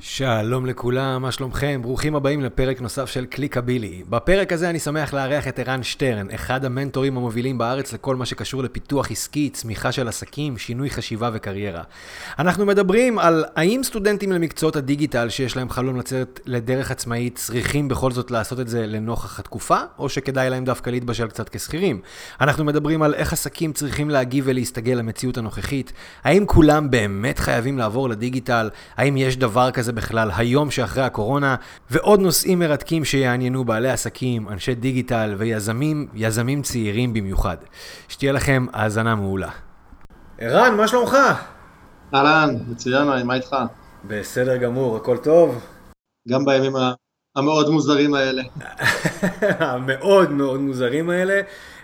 שלום 0.00 0.66
לכולם, 0.66 1.22
מה 1.22 1.32
שלומכם? 1.32 1.80
ברוכים 1.82 2.14
הבאים 2.14 2.40
לפרק 2.40 2.80
נוסף 2.80 3.04
של 3.04 3.24
קליקבילי. 3.24 4.02
בפרק 4.08 4.52
הזה 4.52 4.70
אני 4.70 4.78
שמח 4.78 5.14
לארח 5.14 5.48
את 5.48 5.58
ערן 5.58 5.82
שטרן, 5.82 6.30
אחד 6.30 6.64
המנטורים 6.64 7.16
המובילים 7.16 7.58
בארץ 7.58 7.92
לכל 7.92 8.16
מה 8.16 8.26
שקשור 8.26 8.62
לפיתוח 8.62 9.10
עסקי, 9.10 9.50
צמיחה 9.50 9.92
של 9.92 10.08
עסקים, 10.08 10.58
שינוי 10.58 10.90
חשיבה 10.90 11.30
וקריירה. 11.32 11.82
אנחנו 12.38 12.66
מדברים 12.66 13.18
על 13.18 13.44
האם 13.56 13.80
סטודנטים 13.84 14.32
למקצועות 14.32 14.76
הדיגיטל 14.76 15.28
שיש 15.28 15.56
להם 15.56 15.70
חלום 15.70 15.96
לצאת 15.96 16.40
לדרך 16.46 16.90
עצמאית 16.90 17.36
צריכים 17.36 17.88
בכל 17.88 18.10
זאת 18.10 18.30
לעשות 18.30 18.60
את 18.60 18.68
זה 18.68 18.86
לנוכח 18.86 19.40
התקופה, 19.40 19.78
או 19.98 20.08
שכדאי 20.08 20.50
להם 20.50 20.64
דווקא 20.64 20.90
להתבשל 20.90 21.26
קצת 21.28 21.48
כשכירים. 21.48 22.00
אנחנו 22.40 22.64
מדברים 22.64 23.02
על 23.02 23.14
איך 23.14 23.32
עסקים 23.32 23.72
צריכים 23.72 24.10
להגיב 24.10 24.44
ולהסתגל 24.46 24.94
למציאות 24.94 25.38
הנוכחית, 25.38 25.92
האם 26.24 26.46
כולם 26.46 26.90
באמת 26.90 27.38
חייבים 27.38 27.78
לעבור 27.78 28.08
לדיגיטל, 28.08 28.70
האם 28.96 29.16
יש 29.16 29.36
דבר 29.36 29.70
כזה 29.70 29.87
בכלל 29.92 30.30
היום 30.36 30.70
שאחרי 30.70 31.02
הקורונה, 31.02 31.56
ועוד 31.90 32.20
נושאים 32.20 32.58
מרתקים 32.58 33.04
שיעניינו 33.04 33.64
בעלי 33.64 33.90
עסקים, 33.90 34.48
אנשי 34.48 34.74
דיגיטל 34.74 35.34
ויזמים, 35.38 36.08
יזמים 36.14 36.62
צעירים 36.62 37.12
במיוחד. 37.12 37.56
שתהיה 38.08 38.32
לכם 38.32 38.66
האזנה 38.72 39.14
מעולה. 39.14 39.50
ערן, 40.38 40.76
מה 40.76 40.88
שלומך? 40.88 41.16
אהלן, 42.14 42.54
מצוין, 42.68 43.26
מה 43.26 43.34
איתך? 43.34 43.56
בסדר 44.04 44.56
גמור, 44.56 44.96
הכל 44.96 45.16
טוב? 45.16 45.64
גם 46.28 46.44
בימים 46.44 46.72
המאוד 47.36 47.70
מוזרים 47.70 48.14
האלה. 48.14 48.42
המאוד 49.70 50.30
מאוד 50.30 50.60
מוזרים 50.60 51.10
האלה. 51.10 51.40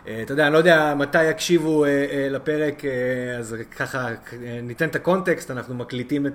אה, 0.09 0.23
אתה 0.23 0.33
יודע, 0.33 0.47
אני 0.47 0.53
לא 0.53 0.59
יודע 0.59 0.95
מתי 0.95 1.25
יקשיבו 1.25 1.85
אה, 1.85 1.89
אה, 1.91 2.29
לפרק, 2.31 2.83
אז 3.39 3.57
ככה 3.77 4.09
ניתן 4.63 4.89
את 4.89 4.97
הקונטקסט, 4.97 5.51
אנחנו 5.51 5.75
מקליטים 5.75 6.27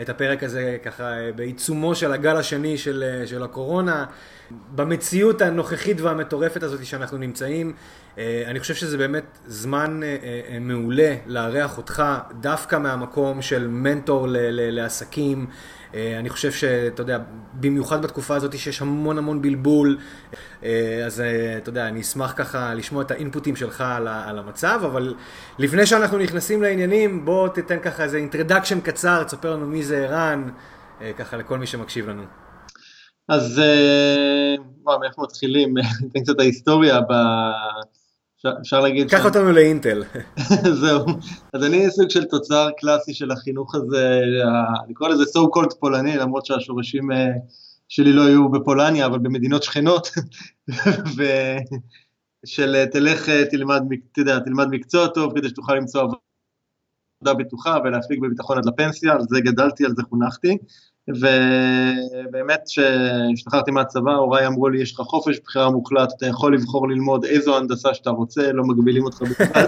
את 0.00 0.08
הפרק 0.08 0.42
הזה 0.42 0.78
ככה 0.82 1.12
בעיצומו 1.36 1.94
של 1.94 2.12
הגל 2.12 2.36
השני 2.36 2.78
של, 2.78 3.22
של 3.26 3.42
הקורונה. 3.42 4.04
במציאות 4.74 5.42
הנוכחית 5.42 6.00
והמטורפת 6.00 6.62
הזאת 6.62 6.84
שאנחנו 6.86 7.18
נמצאים, 7.18 7.72
אני 8.18 8.60
חושב 8.60 8.74
שזה 8.74 8.98
באמת 8.98 9.24
זמן 9.46 10.00
מעולה 10.60 11.14
לארח 11.26 11.78
אותך 11.78 12.02
דווקא 12.40 12.76
מהמקום 12.76 13.42
של 13.42 13.68
מנטור 13.68 14.26
לעסקים. 14.50 15.46
אה, 15.94 16.18
אני 16.18 16.30
חושב 16.30 16.52
שאתה 16.52 17.02
יודע, 17.02 17.18
במיוחד 17.54 18.02
בתקופה 18.02 18.36
הזאת 18.36 18.58
שיש 18.58 18.82
המון 18.82 19.18
המון 19.18 19.42
בלבול, 19.42 19.98
אה, 20.64 21.02
אז 21.06 21.20
אה, 21.20 21.56
אתה 21.56 21.68
יודע, 21.68 21.88
אני 21.88 22.00
אשמח 22.00 22.34
ככה 22.36 22.74
לשמוע 22.74 23.02
את 23.02 23.10
האינפוטים 23.10 23.56
שלך 23.56 23.80
על 24.06 24.38
המצב, 24.38 24.80
אבל 24.84 25.14
לפני 25.58 25.86
שאנחנו 25.86 26.18
נכנסים 26.18 26.62
לעניינים, 26.62 27.24
בוא 27.24 27.48
תתן 27.48 27.78
ככה 27.82 28.04
איזה 28.04 28.16
אינטרדקשן 28.16 28.80
קצר, 28.80 29.24
תספר 29.24 29.54
לנו 29.54 29.66
מי 29.66 29.82
זה 29.82 30.08
ערן, 30.08 30.50
ככה 31.16 31.36
לכל 31.36 31.58
מי 31.58 31.66
שמקשיב 31.66 32.08
לנו. 32.08 32.22
אז 33.28 33.60
וואו, 34.82 35.00
מאיפה 35.00 35.22
מתחילים? 35.22 35.74
ניתן 36.02 36.20
קצת 36.22 36.40
ההיסטוריה 36.40 37.00
אפשר 38.60 38.80
להגיד... 38.80 39.10
קח 39.10 39.24
אותנו 39.24 39.52
לאינטל. 39.52 40.04
זהו. 40.80 41.06
אז 41.52 41.64
אני 41.64 41.90
סוג 41.90 42.10
של 42.10 42.24
תוצר 42.24 42.68
קלאסי 42.78 43.14
של 43.14 43.30
החינוך 43.30 43.74
הזה, 43.74 44.20
אני 44.84 44.94
קורא 44.94 45.08
לזה 45.08 45.22
so 45.22 45.58
called 45.58 45.74
פולני, 45.80 46.16
למרות 46.16 46.46
שהשורשים 46.46 47.12
אה, 47.12 47.26
שלי 47.88 48.12
לא 48.12 48.26
היו 48.26 48.48
בפולניה, 48.48 49.06
אבל 49.06 49.18
במדינות 49.18 49.62
שכנות, 49.62 50.10
של 52.44 52.74
אה, 52.74 52.86
תלך, 52.86 53.28
אה, 53.28 53.44
תלמד, 53.50 53.82
אתה 54.12 54.20
יודע, 54.20 54.38
תלמד 54.38 54.66
מקצוע 54.70 55.06
טוב 55.06 55.32
כדי 55.38 55.48
שתוכל 55.48 55.74
למצוא 55.74 56.02
עבודה 56.02 57.34
בטוחה 57.38 57.78
ולהפיק 57.84 58.18
בביטחון 58.18 58.58
עד 58.58 58.64
לפנסיה, 58.66 59.12
על 59.12 59.20
זה 59.28 59.40
גדלתי, 59.40 59.84
על 59.84 59.92
זה 59.96 60.02
חונכתי. 60.08 60.58
ובאמת 61.08 62.60
כשהשתחררתי 62.68 63.70
מהצבא, 63.70 64.12
הוריי 64.12 64.46
אמרו 64.46 64.68
לי, 64.68 64.82
יש 64.82 64.92
לך 64.92 65.00
חופש 65.00 65.40
בחירה 65.44 65.70
מוחלט, 65.70 66.12
אתה 66.16 66.26
יכול 66.26 66.54
לבחור 66.54 66.88
ללמוד 66.88 67.24
איזו 67.24 67.56
הנדסה 67.56 67.94
שאתה 67.94 68.10
רוצה, 68.10 68.52
לא 68.52 68.64
מגבילים 68.64 69.04
אותך 69.04 69.22
בכלל. 69.22 69.64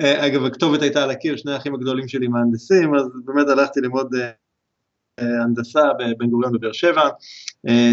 אגב, 0.26 0.44
הכתובת 0.44 0.82
הייתה 0.82 1.02
על 1.02 1.10
הקיר, 1.10 1.36
שני 1.36 1.52
האחים 1.52 1.74
הגדולים 1.74 2.08
שלי 2.08 2.28
מהנדסים, 2.28 2.94
אז 2.94 3.02
באמת 3.24 3.48
הלכתי 3.48 3.80
ללמוד 3.80 4.14
אה, 4.14 4.30
הנדסה 5.18 5.82
בבן 5.98 6.26
גוריון 6.26 6.52
בבאר 6.52 6.72
שבע. 6.72 7.08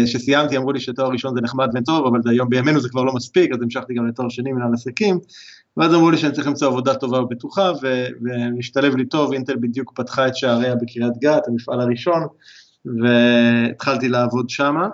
כשסיימתי 0.04 0.56
אמרו 0.56 0.72
לי 0.72 0.80
שתואר 0.80 1.08
ראשון 1.08 1.34
זה 1.34 1.40
נחמד 1.40 1.68
וטוב, 1.74 2.06
אבל 2.06 2.30
היום 2.30 2.50
בימינו 2.50 2.80
זה 2.80 2.88
כבר 2.88 3.04
לא 3.04 3.12
מספיק, 3.12 3.52
אז 3.52 3.62
המשכתי 3.62 3.94
גם 3.94 4.08
לתואר 4.08 4.28
שני 4.28 4.52
מנהל 4.52 4.74
עסקים. 4.74 5.18
ואז 5.76 5.94
אמרו 5.94 6.10
לי 6.10 6.18
שאני 6.18 6.32
צריך 6.32 6.46
למצוא 6.46 6.68
עבודה 6.68 6.94
טובה 6.94 7.20
ובטוחה, 7.20 7.72
ולהשתלב 7.82 8.96
לי 8.96 9.04
טוב, 9.04 9.32
אינטל 9.32 9.56
בדיוק 9.56 9.92
פתחה 9.96 10.26
את 10.26 10.36
שעריה 10.36 10.74
בקריית 10.74 11.12
גת, 11.18 11.48
המפעל 11.48 11.80
הראשון, 11.80 12.26
והתחלתי 12.84 14.08
לעבוד 14.08 14.50
שמה, 14.50 14.88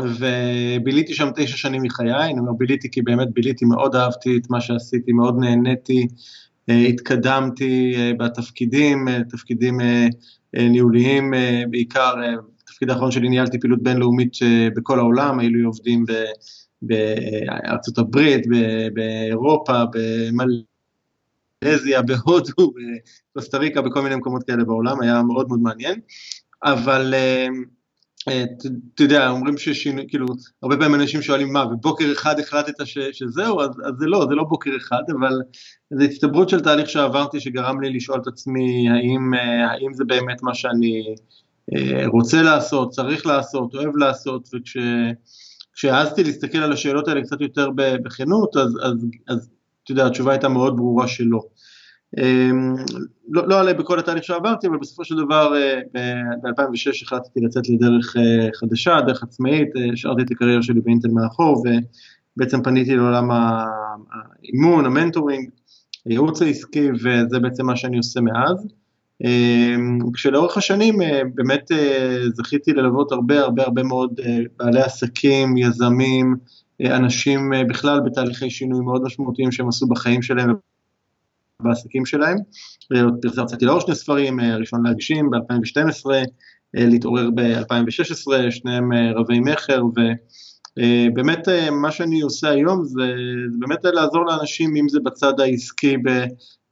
וביליתי 0.00 1.14
שם 1.14 1.28
תשע 1.34 1.56
שנים 1.56 1.82
מחיי, 1.82 2.30
אני 2.30 2.38
אומר 2.38 2.52
ביליתי 2.52 2.90
כי 2.90 3.02
באמת 3.02 3.28
ביליתי, 3.32 3.64
מאוד 3.64 3.96
אהבתי 3.96 4.38
את 4.38 4.50
מה 4.50 4.60
שעשיתי, 4.60 5.12
מאוד 5.12 5.36
נהניתי, 5.40 6.00
אה, 6.00 6.06
התקדמתי 6.68 7.94
אה, 7.96 8.12
בתפקידים, 8.18 9.08
אה, 9.08 9.18
תפקידים 9.28 9.80
ניהוליים 10.54 11.34
בעיקר, 11.70 12.14
בתפקיד 12.64 12.90
האחרון 12.90 13.10
שלי 13.10 13.28
ניהלתי 13.28 13.60
פעילות 13.60 13.82
בינלאומית 13.82 14.36
בכל 14.76 14.98
העולם, 14.98 15.38
היו 15.38 15.50
לי 15.50 15.62
עובדים. 15.62 16.04
בארצות 16.82 17.98
הברית, 17.98 18.46
באירופה, 18.94 19.82
במלזיה, 21.62 22.02
בהודו, 22.02 22.72
בקוסטה 23.34 23.58
ריקה, 23.58 23.82
בכל 23.82 24.02
מיני 24.02 24.16
מקומות 24.16 24.42
כאלה 24.42 24.64
בעולם, 24.64 25.00
היה 25.00 25.22
מאוד 25.22 25.48
מאוד 25.48 25.60
מעניין, 25.60 26.00
אבל 26.64 27.14
אה, 27.14 27.20
אה, 27.20 27.48
אתה 28.28 29.02
יודע, 29.02 29.28
אומרים 29.28 29.58
ששינוי, 29.58 30.04
כאילו, 30.08 30.26
הרבה 30.62 30.76
פעמים 30.76 30.94
אנשים 30.94 31.22
שואלים 31.22 31.52
מה, 31.52 31.64
ובוקר 31.66 32.12
אחד 32.12 32.40
החלטת 32.40 32.86
ש, 32.86 32.98
שזהו, 33.12 33.60
אז, 33.60 33.70
אז 33.70 33.94
זה 33.98 34.06
לא, 34.06 34.26
זה 34.28 34.34
לא 34.34 34.44
בוקר 34.44 34.70
אחד, 34.76 35.02
אבל 35.18 35.40
זו 35.90 36.04
הצטברות 36.04 36.48
של 36.48 36.60
תהליך 36.60 36.88
שעברתי 36.88 37.40
שגרם 37.40 37.80
לי 37.80 37.90
לשאול 37.90 38.20
את 38.22 38.26
עצמי 38.26 38.88
האם, 38.90 39.34
אה, 39.34 39.70
האם 39.70 39.94
זה 39.94 40.04
באמת 40.04 40.42
מה 40.42 40.54
שאני 40.54 41.14
רוצה 42.06 42.42
לעשות, 42.42 42.90
צריך 42.90 43.26
לעשות, 43.26 43.74
אוהב 43.74 43.96
לעשות, 43.96 44.48
וכש... 44.54 44.76
כשהעזתי 45.74 46.24
להסתכל 46.24 46.58
על 46.58 46.72
השאלות 46.72 47.08
האלה 47.08 47.22
קצת 47.22 47.40
יותר 47.40 47.70
בכנות, 47.76 48.56
אז, 48.56 48.78
אז, 48.82 49.06
אז 49.28 49.50
אתה 49.84 49.92
יודע, 49.92 50.06
התשובה 50.06 50.32
הייתה 50.32 50.48
מאוד 50.48 50.76
ברורה 50.76 51.08
שלא. 51.08 51.40
אמ, 52.18 52.74
לא, 53.28 53.48
לא 53.48 53.60
עלה 53.60 53.74
בכל 53.74 53.98
התהליך 53.98 54.24
שעברתי, 54.24 54.66
אבל 54.66 54.76
בסופו 54.76 55.04
של 55.04 55.16
דבר 55.16 55.54
אה, 55.56 55.80
ב-2006 56.42 57.02
החלטתי 57.02 57.40
לצאת 57.40 57.68
לדרך 57.68 58.16
אה, 58.16 58.48
חדשה, 58.54 59.00
דרך 59.00 59.22
עצמאית, 59.22 59.68
אה, 59.76 59.92
השארתי 59.92 60.22
את 60.22 60.30
הקריירה 60.30 60.62
שלי 60.62 60.80
באינטל 60.80 61.08
מאחור, 61.08 61.64
ובעצם 62.36 62.62
פניתי 62.62 62.96
לעולם 62.96 63.30
האימון, 63.30 64.86
המנטורינג, 64.86 65.50
הייעוץ 66.04 66.42
העסקי, 66.42 66.88
וזה 66.92 67.38
בעצם 67.38 67.66
מה 67.66 67.76
שאני 67.76 67.96
עושה 67.96 68.20
מאז. 68.20 68.66
אמ, 69.24 69.98
כשלאורך 70.14 70.56
השנים 70.56 71.02
אה, 71.02 71.20
באמת 71.34 71.72
אה, 71.72 72.18
זכיתי 72.34 72.72
ללוות 72.72 73.12
הרבה 73.12 73.40
הרבה 73.40 73.62
הרבה 73.62 73.82
מאוד 73.82 74.20
אה, 74.24 74.38
בעלי 74.56 74.80
עסקים, 74.80 75.56
יזמים, 75.56 76.36
אנשים 76.84 77.52
בכלל 77.68 78.00
בתהליכי 78.00 78.50
שינוי 78.50 78.80
מאוד 78.80 79.02
משמעותיים 79.02 79.52
שהם 79.52 79.68
עשו 79.68 79.86
בחיים 79.86 80.22
שלהם 80.22 80.54
ובעסקים 81.64 82.06
שלהם. 82.06 82.36
פרסמתי 83.22 83.64
לאור 83.64 83.80
שני 83.80 83.94
ספרים, 83.94 84.40
הראשון 84.40 84.86
להגשים 84.86 85.30
ב-2012, 85.30 86.10
להתעורר 86.74 87.30
ב-2016, 87.34 88.50
שניהם 88.50 88.92
רבי 89.16 89.40
מכר, 89.40 89.82
ובאמת 90.78 91.48
מה 91.72 91.90
שאני 91.90 92.20
עושה 92.20 92.48
היום 92.48 92.84
זה, 92.84 93.02
זה 93.50 93.58
באמת 93.58 93.84
לעזור 93.84 94.26
לאנשים, 94.26 94.76
אם 94.76 94.88
זה 94.88 95.00
בצד 95.00 95.40
העסקי, 95.40 95.96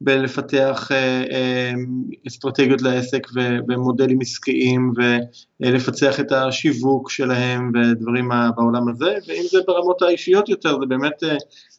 בלפתח 0.01 0.87
אה, 0.91 1.23
אה, 1.31 1.71
אסטרטגיות 2.27 2.81
לעסק 2.81 3.27
ומודלים 3.67 4.21
עסקיים 4.21 4.93
ולפצח 5.59 6.19
את 6.19 6.31
השיווק 6.31 7.09
שלהם 7.09 7.71
ודברים 7.75 8.29
בעולם 8.55 8.89
הזה, 8.89 9.17
ואם 9.27 9.43
זה 9.51 9.59
ברמות 9.67 10.01
האישיות 10.01 10.49
יותר, 10.49 10.79
זה 10.79 10.85
באמת 10.85 11.23
אה, 11.23 11.35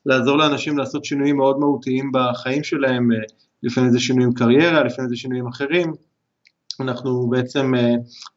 לעזור 0.07 0.39
לאנשים 0.39 0.79
לעשות 0.79 1.05
שינויים 1.05 1.37
מאוד 1.37 1.59
מהותיים 1.59 2.13
בחיים 2.13 2.65
שלהם, 2.65 3.09
לפעמים 3.63 3.91
זה 3.91 4.01
שינויים 4.01 4.33
קריירה, 4.33 4.85
לפעמים 4.85 5.09
זה 5.09 5.17
שינויים 5.17 5.47
אחרים. 5.47 5.93
אנחנו 6.81 7.29
בעצם, 7.31 7.73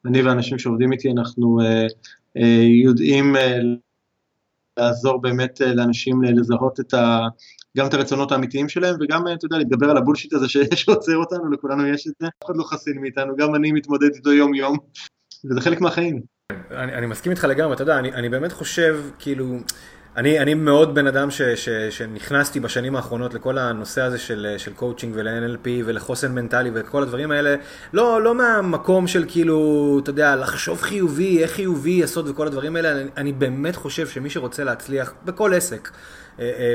אני 0.06 0.21
ואנשים 0.21 0.59
שעובדים 0.59 0.92
איתי, 0.92 1.12
אנחנו 1.12 1.57
יודעים 2.83 3.35
לעזור 4.77 5.21
באמת 5.21 5.59
לאנשים 5.61 6.23
לזהות 6.23 6.79
את 6.79 6.93
ה... 6.93 7.27
גם 7.77 7.87
את 7.87 7.93
הרצונות 7.93 8.31
האמיתיים 8.31 8.69
שלהם, 8.69 8.95
וגם, 9.01 9.23
אתה 9.33 9.45
יודע, 9.45 9.57
להתגבר 9.57 9.89
על 9.89 9.97
ה 9.97 10.01
bullshit 10.01 10.33
הזה 10.33 10.45
שעוצר 10.75 11.17
אותנו, 11.17 11.51
לכולנו 11.51 11.87
יש 11.87 12.07
את 12.07 12.13
זה, 12.19 12.27
אף 12.27 12.45
אחד 12.45 12.57
לא 12.57 12.63
חסין 12.63 13.01
מאיתנו, 13.01 13.35
גם 13.35 13.55
אני 13.55 13.71
מתמודד 13.71 14.13
איתו 14.15 14.33
יום-יום, 14.33 14.77
וזה 15.49 15.61
חלק 15.61 15.81
מהחיים. 15.81 16.21
אני, 16.71 16.93
אני 16.93 17.05
מסכים 17.05 17.31
איתך 17.31 17.43
לגמרי, 17.43 17.73
אתה 17.73 17.83
יודע, 17.83 17.99
אני, 17.99 18.13
אני 18.13 18.29
באמת 18.29 18.51
חושב, 18.51 19.09
כאילו, 19.19 19.57
אני, 20.17 20.39
אני 20.39 20.53
מאוד 20.53 20.95
בן 20.95 21.07
אדם 21.07 21.31
ש, 21.31 21.41
ש, 21.41 21.69
שנכנסתי 21.69 22.59
בשנים 22.59 22.95
האחרונות 22.95 23.33
לכל 23.33 23.57
הנושא 23.57 24.01
הזה 24.01 24.17
של, 24.17 24.56
של 24.57 24.73
coaching 24.74 25.13
ול- 25.15 25.42
NLP 25.42 25.68
ולחוסן 25.85 26.31
מנטלי 26.31 26.71
וכל 26.73 27.03
הדברים 27.03 27.31
האלה, 27.31 27.56
לא, 27.94 28.21
לא 28.21 28.35
מהמקום 28.35 29.07
של 29.07 29.25
כאילו, 29.27 30.00
אתה 30.03 30.09
יודע, 30.09 30.35
לחשוב 30.35 30.81
חיובי, 30.81 31.44
איך 31.44 31.51
חיובי, 31.51 31.89
יסוד 31.89 32.29
וכל 32.29 32.47
הדברים 32.47 32.75
האלה, 32.75 32.91
אני, 32.91 33.09
אני 33.17 33.31
באמת 33.31 33.75
חושב 33.75 34.07
שמי 34.07 34.29
שרוצה 34.29 34.63
להצליח 34.63 35.13
בכל 35.25 35.53
עסק, 35.53 35.89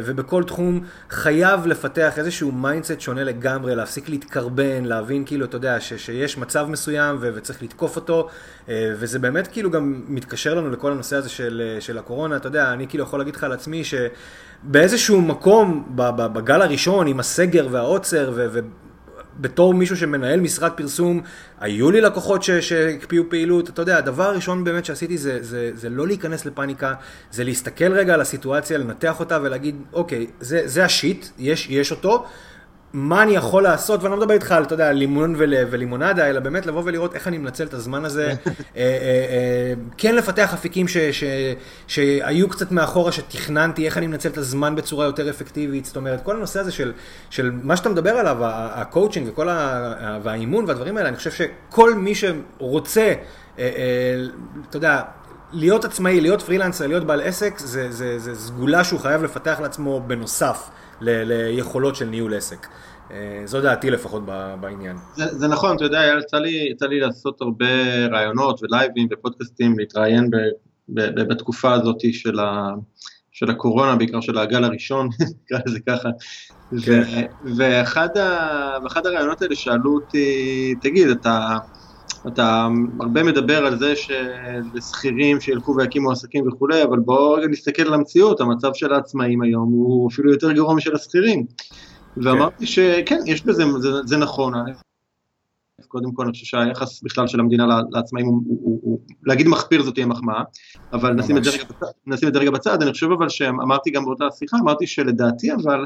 ובכל 0.05 0.45
תחום 0.45 0.81
חייב 1.11 1.67
לפתח 1.67 2.19
איזשהו 2.19 2.53
mindset 2.53 3.01
שונה 3.01 3.25
לגמרי, 3.25 3.75
להפסיק 3.75 4.09
להתקרבן, 4.09 4.85
להבין 4.85 5.25
כאילו, 5.25 5.45
אתה 5.45 5.57
יודע, 5.57 5.81
ש, 5.81 5.93
שיש 5.93 6.39
מצב 6.39 6.67
מסוים 6.69 7.17
ו, 7.21 7.31
וצריך 7.35 7.63
לתקוף 7.63 7.97
אותו, 7.97 8.29
אה, 8.69 8.93
וזה 8.95 9.19
באמת 9.19 9.47
כאילו 9.47 9.71
גם 9.71 10.03
מתקשר 10.09 10.55
לנו 10.55 10.71
לכל 10.71 10.93
הנושא 10.93 11.17
הזה 11.17 11.29
של, 11.29 11.77
של 11.81 11.99
הקורונה, 11.99 12.37
אתה 12.37 12.49
יודע, 12.49 12.73
אני 12.73 12.89
כאילו 12.89 13.05
יכול 13.05 13.19
להגיד 13.19 13.37
לך 13.37 13.45
על 13.45 13.53
עצמי 13.53 13.83
שבאיזשהו 13.85 15.21
מקום, 15.21 15.93
בגל 15.95 16.63
הראשון, 16.63 17.07
עם 17.07 17.21
הסגר 17.21 17.69
והעוצר, 17.71 18.33
ו, 18.35 18.59
בתור 19.41 19.75
מישהו 19.75 19.97
שמנהל 19.97 20.41
משרד 20.41 20.71
פרסום, 20.71 21.21
היו 21.61 21.91
לי 21.91 22.01
לקוחות 22.01 22.43
שהקפיאו 22.43 23.25
פעילות, 23.29 23.69
אתה 23.69 23.83
יודע, 23.83 23.99
הדבר 23.99 24.25
הראשון 24.25 24.65
באמת 24.65 24.85
שעשיתי 24.85 25.19
זה, 25.19 25.39
זה, 25.43 25.71
זה 25.75 25.89
לא 25.89 26.07
להיכנס 26.07 26.47
לפאניקה, 26.47 26.95
זה 27.33 27.45
להסתכל 27.45 27.93
רגע 27.93 28.15
על 28.15 28.21
הסיטואציה, 28.21 28.79
לנתח 28.79 29.21
אותה 29.21 29.39
ולהגיד, 29.43 29.77
אוקיי, 29.93 30.27
זה, 30.41 30.63
זה 30.65 30.85
השיט, 30.85 31.27
יש, 31.39 31.67
יש 31.71 31.91
אותו, 31.91 32.27
מה 32.93 33.23
אני 33.23 33.33
יכול 33.33 33.63
לעשות, 33.63 34.03
ואני 34.03 34.13
לא 34.13 34.19
מדבר 34.19 34.35
איתך 34.35 34.53
על, 34.53 34.63
אתה 34.63 34.75
יודע, 34.75 34.93
לימון 34.93 35.35
ול, 35.39 35.55
ולימונדה, 35.71 36.31
אלא 36.31 36.41
באמת 36.41 36.67
לבוא 36.67 36.83
ולראות 36.85 37.15
איך 37.15 37.29
אני 37.29 37.39
מנצל 37.39 37.65
את 37.65 37.75
הזמן 37.75 38.05
הזה, 38.05 38.27
אה, 38.27 38.35
אה, 38.47 38.53
אה, 38.77 39.73
כן 39.99 40.15
לפתח 40.15 40.55
אפיקים 40.55 40.89
ש, 40.89 40.97
ש, 40.97 41.25
שהיו 41.87 42.49
קצת 42.49 42.73
מאחורה, 42.73 43.13
שתכננתי, 43.13 43.87
איך 43.87 43.99
אני 43.99 44.07
מנצל 44.07 44.29
את 44.29 44.39
הזמן 44.39 44.75
בצורה 44.75 45.07
יותר 45.07 45.31
אפקטיבית, 45.31 45.85
זאת 45.85 45.97
אומרת, 45.97 46.23
כל 46.23 46.37
הנושא 46.37 46.61
הזה 46.61 46.73
של, 46.73 46.93
של 47.31 47.51
מה 47.63 47.77
שאתה 47.77 47.89
מדבר 47.89 48.11
עליו, 48.11 48.37
הקואוצ'ינג 48.43 49.29
וכל 49.29 49.49
ה, 49.49 50.19
והאימון 50.23 50.65
והדברים 50.69 50.97
האלה, 50.97 51.09
אני 51.09 51.17
חושב 51.17 51.31
שכל 51.31 51.95
מי 51.95 52.15
שרוצה, 52.15 53.13
אתה 53.55 53.63
יודע, 54.75 55.01
להיות 55.53 55.85
עצמאי, 55.85 56.21
להיות 56.21 56.43
פרילנסר, 56.43 56.87
להיות 56.87 57.05
בעל 57.05 57.21
עסק, 57.21 57.59
זה, 57.59 57.93
זה, 57.93 58.19
זה 58.19 58.35
סגולה 58.35 58.85
שהוא 58.85 59.01
חייב 59.01 59.23
לפתח 59.23 59.61
לעצמו 59.61 60.01
בנוסף. 60.07 60.71
ל- 61.01 61.23
ליכולות 61.25 61.97
של 61.97 62.05
ניהול 62.05 62.35
עסק. 62.35 62.67
אה, 63.11 63.43
זו 63.45 63.61
דעתי 63.61 63.91
לפחות 63.91 64.23
בעניין. 64.61 64.97
זה, 65.17 65.25
זה 65.39 65.49
נכון, 65.49 65.77
אתה 65.77 65.85
יודע, 65.85 66.03
יצא 66.21 66.39
לי, 66.39 66.69
יצא 66.73 66.87
לי 66.87 67.01
לעשות 67.01 67.41
הרבה 67.41 68.07
ראיונות 68.13 68.61
ו 68.63 68.69
live 68.69 68.96
ים 68.96 69.09
ופודקאסטים, 69.13 69.79
להתראיין 69.79 70.31
ב, 70.31 70.37
ב, 70.89 71.01
ב, 71.01 71.29
בתקופה 71.29 71.73
הזאת 71.73 71.97
של, 72.13 72.39
ה, 72.39 72.69
של 73.33 73.51
הקורונה, 73.51 73.97
בעיקר 73.97 74.21
של 74.21 74.39
הגל 74.39 74.65
הראשון, 74.65 75.09
נקרא 75.45 75.59
לזה 75.67 75.79
ככה. 75.87 76.09
כן. 76.85 77.03
ואחד, 77.57 78.17
ה, 78.17 78.79
ואחד 78.85 79.07
הרעיונות 79.07 79.43
האלה 79.43 79.55
שאלו 79.55 79.95
אותי, 79.95 80.75
תגיד, 80.83 81.09
אתה... 81.09 81.57
אתה 82.29 82.69
הרבה 83.01 83.23
מדבר 83.23 83.67
על 83.67 83.79
זה 83.79 83.95
שלשכירים 83.97 85.41
שילכו 85.41 85.75
ויקימו 85.77 86.13
עסקים 86.13 86.49
וכולי, 86.49 86.83
אבל 86.83 86.99
בואו 86.99 87.33
רגע 87.33 87.49
נסתכל 87.49 87.83
על 87.83 87.95
המציאות, 87.95 88.41
המצב 88.41 88.71
של 88.75 88.93
העצמאים 88.93 89.43
היום 89.43 89.69
הוא 89.69 90.11
אפילו 90.11 90.33
יותר 90.33 90.53
גרוע 90.53 90.75
משל 90.75 90.95
השכירים. 90.95 91.47
ואמרתי 92.17 92.67
שכן, 92.67 93.19
יש 93.27 93.47
בזה, 93.47 93.65
זה, 93.79 93.89
זה 94.05 94.17
נכון. 94.17 94.55
קודם 95.89 96.13
כל 96.13 96.23
אני 96.23 96.33
חושב 96.33 96.47
שהיחס 96.47 97.03
בכלל 97.03 97.27
של 97.27 97.41
המדינה 97.41 97.67
לעצמאים 97.91 98.27
הוא, 98.27 98.43
הוא, 98.47 98.59
הוא, 98.63 98.81
הוא 98.83 99.01
להגיד 99.27 99.49
מחפיר 99.49 99.83
זאת 99.83 99.95
תהיה 99.95 100.07
מחמאה, 100.07 100.43
אבל 100.93 101.13
נשים 101.13 101.37
את, 101.37 101.47
רגע, 101.47 101.65
נשים 102.07 102.29
את 102.29 102.35
זה 102.35 102.41
רגע 102.41 102.51
בצד, 102.51 102.83
אני 102.83 102.93
חושב 102.93 103.11
אבל 103.11 103.29
שאמרתי 103.29 103.91
גם 103.91 104.05
באותה 104.05 104.25
שיחה, 104.39 104.57
אמרתי 104.63 104.87
שלדעתי 104.87 105.53
אבל 105.53 105.85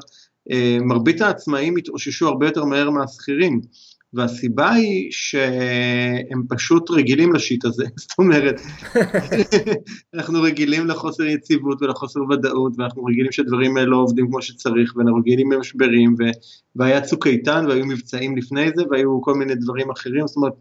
אה, 0.51 0.79
מרבית 0.81 1.21
העצמאים 1.21 1.77
התאוששו 1.77 2.29
הרבה 2.29 2.47
יותר 2.47 2.65
מהר 2.65 2.91
מהשכירים. 2.91 3.61
והסיבה 4.15 4.71
היא 4.71 5.09
שהם 5.11 6.43
פשוט 6.49 6.91
רגילים 6.91 7.35
לשיט 7.35 7.65
הזה, 7.65 7.85
זאת 8.01 8.19
אומרת, 8.19 8.61
אנחנו 10.15 10.43
רגילים 10.43 10.87
לחוסר 10.87 11.25
יציבות 11.25 11.83
ולחוסר 11.83 12.21
ודאות, 12.31 12.73
ואנחנו 12.79 13.05
רגילים 13.05 13.33
שדברים 13.33 13.77
לא 13.77 13.97
עובדים 13.97 14.27
כמו 14.27 14.43
שצריך, 14.43 14.97
ואנחנו 14.97 15.19
רגילים 15.19 15.53
למשברים, 15.53 16.15
והיה 16.77 17.01
צוק 17.01 17.27
איתן, 17.27 17.65
והיו 17.69 17.87
מבצעים 17.87 18.37
לפני 18.37 18.67
זה, 18.75 18.83
והיו 18.91 19.21
כל 19.23 19.35
מיני 19.35 19.55
דברים 19.55 19.91
אחרים, 19.91 20.27
זאת 20.27 20.37
אומרת, 20.37 20.53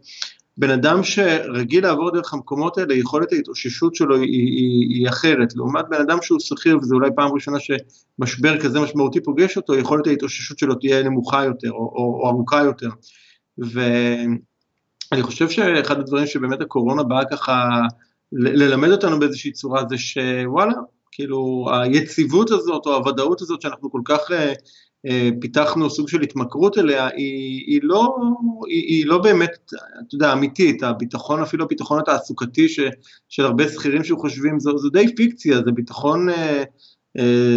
בן 0.56 0.70
אדם 0.70 1.02
שרגיל 1.02 1.82
לעבור 1.82 2.10
דרך 2.10 2.34
המקומות 2.34 2.78
האלה, 2.78 2.94
יכולת 2.94 3.32
ההתאוששות 3.32 3.94
שלו 3.94 4.16
היא, 4.16 4.22
היא, 4.22 4.98
היא 4.98 5.08
אחרת, 5.08 5.56
לעומת 5.56 5.84
בן 5.90 6.00
אדם 6.00 6.18
שהוא 6.22 6.40
שכיר, 6.40 6.78
וזו 6.78 6.94
אולי 6.94 7.10
פעם 7.16 7.32
ראשונה 7.32 7.58
שמשבר 7.60 8.60
כזה 8.60 8.80
משמעותי 8.80 9.20
פוגש 9.20 9.56
אותו, 9.56 9.74
יכולת 9.74 10.06
ההתאוששות 10.06 10.58
שלו 10.58 10.74
תהיה 10.74 11.02
נמוכה 11.02 11.44
יותר, 11.44 11.70
או, 11.70 11.76
או, 11.76 12.20
או 12.22 12.28
ארוכה 12.28 12.62
יותר. 12.64 12.88
ואני 13.58 15.22
חושב 15.22 15.48
שאחד 15.48 16.00
הדברים 16.00 16.26
שבאמת 16.26 16.60
הקורונה 16.60 17.02
באה 17.02 17.24
ככה 17.24 17.68
ללמד 18.32 18.90
אותנו 18.90 19.18
באיזושהי 19.18 19.52
צורה 19.52 19.82
זה 19.88 19.98
שוואלה, 19.98 20.74
כאילו 21.12 21.66
היציבות 21.72 22.50
הזאת 22.50 22.86
או 22.86 22.94
הוודאות 22.94 23.42
הזאת 23.42 23.62
שאנחנו 23.62 23.90
כל 23.90 24.00
כך 24.04 24.20
אה, 24.32 24.52
אה, 25.06 25.28
פיתחנו 25.40 25.90
סוג 25.90 26.08
של 26.08 26.20
התמכרות 26.20 26.78
אליה, 26.78 27.06
היא, 27.06 27.64
היא, 27.66 27.80
לא, 27.82 28.16
היא, 28.68 28.82
היא 28.82 29.06
לא 29.06 29.18
באמת, 29.18 29.50
אתה 30.06 30.14
יודע, 30.14 30.32
אמיתית, 30.32 30.82
הביטחון, 30.82 31.42
אפילו 31.42 31.64
הביטחון 31.64 31.98
התעסוקתי 32.00 32.68
ש, 32.68 32.80
של 33.28 33.44
הרבה 33.44 33.68
שכירים 33.68 34.04
שחושבים, 34.04 34.60
זו, 34.60 34.78
זו 34.78 34.88
די 34.88 35.14
פיקציה, 35.16 35.56
זה 35.64 35.72
ביטחון, 35.72 36.28
אה, 36.28 36.62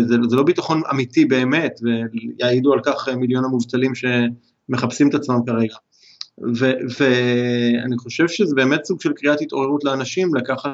זה, 0.07 0.15
זה 0.29 0.35
לא 0.35 0.43
ביטחון 0.43 0.81
אמיתי 0.91 1.25
באמת, 1.25 1.79
ויעידו 1.83 2.73
על 2.73 2.79
כך 2.85 3.07
מיליון 3.07 3.45
המובטלים 3.45 3.91
שמחפשים 3.95 5.09
את 5.09 5.15
עצמם 5.15 5.39
כרגע. 5.45 5.75
ואני 6.97 7.97
חושב 7.97 8.27
שזה 8.27 8.55
באמת 8.55 8.85
סוג 8.85 9.01
של 9.01 9.13
קריאת 9.13 9.41
התעוררות 9.41 9.83
לאנשים, 9.83 10.35
לקחת 10.35 10.69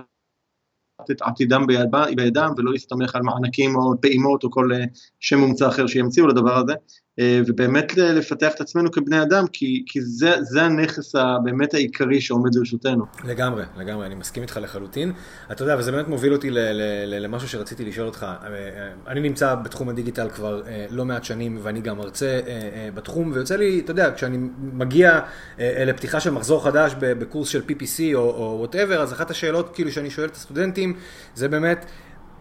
את 1.12 1.22
עתידם 1.22 1.68
ביד, 1.68 1.90
בידם 2.16 2.52
ולא 2.58 2.72
להסתמך 2.72 3.16
על 3.16 3.22
מענקים 3.22 3.76
או 3.76 4.02
פעימות 4.02 4.44
או 4.44 4.52
כל 4.52 4.74
אה, 4.74 4.86
שם 5.20 5.40
מומצא 5.40 5.68
אחר 5.68 5.88
שימציאו 5.88 6.28
לדבר 6.28 6.58
הזה, 6.58 6.74
ובאמת 7.20 7.98
לפתח 7.98 8.52
את 8.56 8.62
עצמנו 8.62 8.92
כבני 8.92 9.22
אדם, 9.22 9.46
כי, 9.54 9.84
כי 9.88 10.02
זה, 10.02 10.32
זה 10.42 10.64
הנכס 10.64 11.16
הבאמת 11.16 11.74
העיקרי 11.74 12.22
שעומד 12.22 12.56
לרשותנו. 12.56 13.06
לגמרי, 13.24 13.64
לגמרי, 13.78 14.06
אני 14.06 14.16
מסכים 14.16 14.44
איתך 14.44 14.60
לחלוטין. 14.62 15.12
אתה 15.52 15.64
יודע, 15.64 15.76
וזה 15.80 15.92
באמת 15.92 16.08
מוביל 16.08 16.34
אותי 16.34 16.50
ל, 16.50 16.60
ל, 16.60 16.82
ל, 17.06 17.24
למשהו 17.24 17.48
שרציתי 17.48 17.86
לשאול 17.86 18.08
אותך. 18.08 18.26
אה, 18.44 18.48
אני 19.08 19.20
נמצא 19.20 19.56
בתחום 19.56 19.90
הדיגיטל 19.90 20.30
כבר 20.30 20.62
לא 20.90 21.06
מעט 21.06 21.24
שנים, 21.24 21.60
ואני 21.64 21.82
גם 21.82 21.98
מרצה 21.98 22.40
בתחום, 22.94 23.32
ויוצא 23.34 23.56
לי, 23.56 23.80
אתה 23.80 23.92
יודע, 23.92 24.12
כשאני 24.16 24.38
מגיע 24.74 25.20
לפתיחה 25.60 26.20
של 26.20 26.30
מחזור 26.30 26.64
חדש 26.64 26.96
בקורס 27.00 27.50
של 27.50 27.62
PPC 27.70 28.02
או 28.14 28.56
whatever, 28.60 29.02
אז 29.02 29.14
אחת 29.14 29.32
השאלות 29.32 29.76
כאילו 29.76 29.92
שאני 29.92 30.10
שואל 30.10 30.28
את 30.28 30.36
הסטודנטים, 30.36 30.94
זה 31.36 31.48
באמת, 31.48 31.86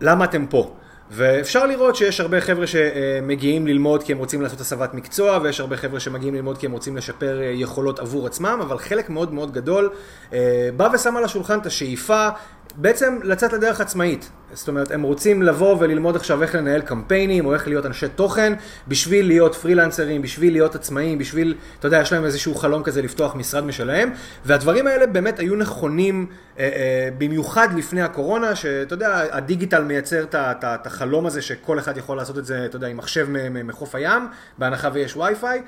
למה 0.01 0.25
אתם 0.25 0.47
פה? 0.47 0.77
ואפשר 1.15 1.67
לראות 1.67 1.97
שיש 1.97 2.21
הרבה 2.21 2.41
חבר'ה 2.41 2.67
שמגיעים 2.67 3.67
ללמוד 3.67 4.03
כי 4.03 4.13
הם 4.13 4.19
רוצים 4.19 4.43
לעשות 4.43 4.61
הסבת 4.61 4.95
מקצוע, 4.95 5.39
ויש 5.43 5.61
הרבה 5.61 5.77
חבר'ה 5.77 6.01
שמגיעים 6.01 6.35
ללמוד 6.35 6.59
כי 6.59 6.67
הם 6.67 6.73
רוצים 6.73 6.97
לשפר 6.97 7.41
אה, 7.41 7.45
יכולות 7.45 7.99
עבור 7.99 8.27
עצמם, 8.27 8.59
אבל 8.63 8.79
חלק 8.79 9.11
מאוד 9.11 9.35
מאוד 9.35 9.53
גדול 9.53 9.91
אה, 10.33 10.69
בא 10.77 10.89
ושם 10.95 11.17
על 11.17 11.25
השולחן 11.25 11.59
את 11.59 11.67
השאיפה 11.67 12.29
בעצם 12.77 13.19
לצאת 13.23 13.53
לדרך 13.53 13.81
עצמאית. 13.81 14.31
זאת 14.53 14.69
אומרת, 14.69 14.91
הם 14.91 15.03
רוצים 15.03 15.43
לבוא 15.43 15.77
וללמוד 15.81 16.17
עכשיו 16.17 16.43
איך 16.43 16.55
לנהל 16.55 16.81
קמפיינים, 16.81 17.47
או 17.47 17.55
איך 17.55 17.69
להיות 17.69 17.87
אנשי 17.87 18.09
תוכן, 18.09 18.53
בשביל 18.89 19.27
להיות 19.27 19.55
פרילנסרים, 19.55 20.23
בשביל 20.23 20.53
להיות 20.53 20.75
עצמאים, 20.75 21.19
בשביל, 21.19 21.55
אתה 21.79 21.87
יודע, 21.87 22.01
יש 22.01 22.13
להם 22.13 22.25
איזשהו 22.25 22.55
חלום 22.55 22.83
כזה 22.83 23.03
לפתוח 23.03 23.35
משרד 23.35 23.65
משלהם, 23.65 24.11
והדברים 24.45 24.87
האלה 24.87 25.07
באמת 25.07 25.39
היו 25.39 25.57
נכונים 25.57 26.27
אה, 26.59 26.65
אה, 26.65 27.09
במיוחד 27.19 27.69
לפני 27.77 28.03
הקורונה, 28.03 28.57
שאתה 28.57 28.95
יודע, 28.95 29.23
הדיגיטל 29.31 29.85
מייצר 29.85 30.25
את 30.35 30.87
החלום 30.87 31.27
הזה 31.27 31.43
שכל 31.43 31.79
אחד 31.79 31.97
יכול 31.97 32.17
לעשות 32.17 32.39
את 32.39 32.47
זה, 32.47 32.67
אתה 32.67 32.77
יודע, 32.77 32.87
עם 32.87 32.97
מחשב 32.97 33.27
מחוף 33.65 33.95
הים, 33.95 34.23
בהנחה 34.59 34.91
ויש 34.93 35.17
וי-פיי. 35.17 35.63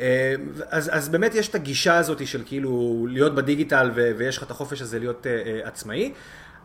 אה, 0.00 0.34
אז, 0.70 0.90
אז 0.92 1.08
באמת 1.08 1.34
יש 1.34 1.48
את 1.48 1.54
הגישה 1.54 1.98
הזאת 1.98 2.26
של 2.26 2.42
כאילו 2.46 3.06
להיות 3.10 3.34
בדיגיטל 3.34 3.90
ו, 3.94 4.10
ויש 4.16 4.36
לך 4.38 4.42
את 4.42 4.50
החופש 4.50 4.82
הזה 4.82 4.98
להיות 4.98 5.26
uh, 5.26 5.68
עצמאי. 5.68 6.12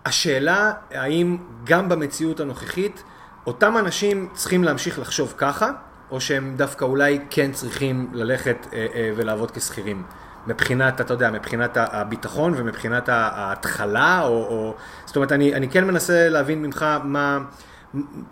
השאלה 0.05 0.71
האם 0.91 1.37
גם 1.63 1.89
במציאות 1.89 2.39
הנוכחית 2.39 3.03
אותם 3.47 3.77
אנשים 3.77 4.29
צריכים 4.33 4.63
להמשיך 4.63 4.99
לחשוב 4.99 5.33
ככה, 5.37 5.71
או 6.11 6.21
שהם 6.21 6.53
דווקא 6.57 6.85
אולי 6.85 7.19
כן 7.29 7.51
צריכים 7.51 8.09
ללכת 8.13 8.57
uh, 8.61 8.67
uh, 8.69 8.73
ולעבוד 9.15 9.51
כשכירים. 9.51 10.03
מבחינת, 10.47 11.01
אתה 11.01 11.13
יודע, 11.13 11.31
מבחינת 11.31 11.77
הביטחון 11.77 12.53
ומבחינת 12.57 13.09
ההתחלה, 13.09 14.21
או, 14.23 14.29
או... 14.29 14.75
זאת 15.05 15.15
אומרת, 15.15 15.31
אני, 15.31 15.55
אני 15.55 15.69
כן 15.69 15.83
מנסה 15.83 16.29
להבין 16.29 16.61
ממך 16.61 16.85
מה... 17.03 17.39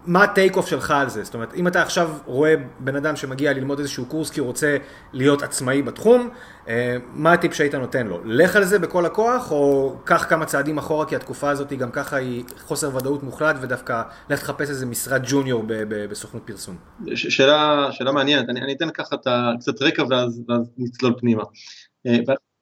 מה 0.05 0.23
הטייק 0.23 0.55
אוף 0.55 0.67
שלך 0.67 0.91
על 0.91 1.09
זה? 1.09 1.23
זאת 1.23 1.33
אומרת, 1.33 1.53
אם 1.53 1.67
אתה 1.67 1.81
עכשיו 1.81 2.09
רואה 2.25 2.55
בן 2.79 2.95
אדם 2.95 3.15
שמגיע 3.15 3.53
ללמוד 3.53 3.79
איזשהו 3.79 4.05
קורס 4.05 4.29
כי 4.29 4.39
הוא 4.39 4.47
רוצה 4.47 4.77
להיות 5.13 5.41
עצמאי 5.41 5.81
בתחום, 5.81 6.29
אה, 6.67 6.97
מה 7.13 7.33
הטיפ 7.33 7.53
שהיית 7.53 7.75
נותן 7.75 8.07
לו? 8.07 8.21
לך 8.25 8.55
על 8.55 8.63
זה 8.63 8.79
בכל 8.79 9.05
הכוח, 9.05 9.51
או 9.51 9.95
קח 10.03 10.25
כמה 10.29 10.45
צעדים 10.45 10.77
אחורה, 10.77 11.05
כי 11.05 11.15
התקופה 11.15 11.49
הזאת 11.49 11.69
היא 11.69 11.79
גם 11.79 11.91
ככה 11.91 12.15
היא 12.15 12.43
חוסר 12.59 12.95
ודאות 12.95 13.23
מוחלט, 13.23 13.55
ודווקא 13.61 14.01
לך 14.29 14.39
תחפש 14.39 14.69
איזה 14.69 14.85
משרד 14.85 15.21
ג'וניור 15.27 15.63
בסוכנות 16.09 16.43
פרסום? 16.45 16.75
שאלה, 17.15 17.87
שאלה 17.91 18.11
מעניינת, 18.11 18.49
אני, 18.49 18.61
אני 18.61 18.73
אתן 18.73 18.89
ככה 18.89 19.15
קצת 19.59 19.81
רקע 19.81 20.03
ואז, 20.09 20.41
ואז 20.49 20.71
נצלול 20.77 21.13
פנימה. 21.19 21.43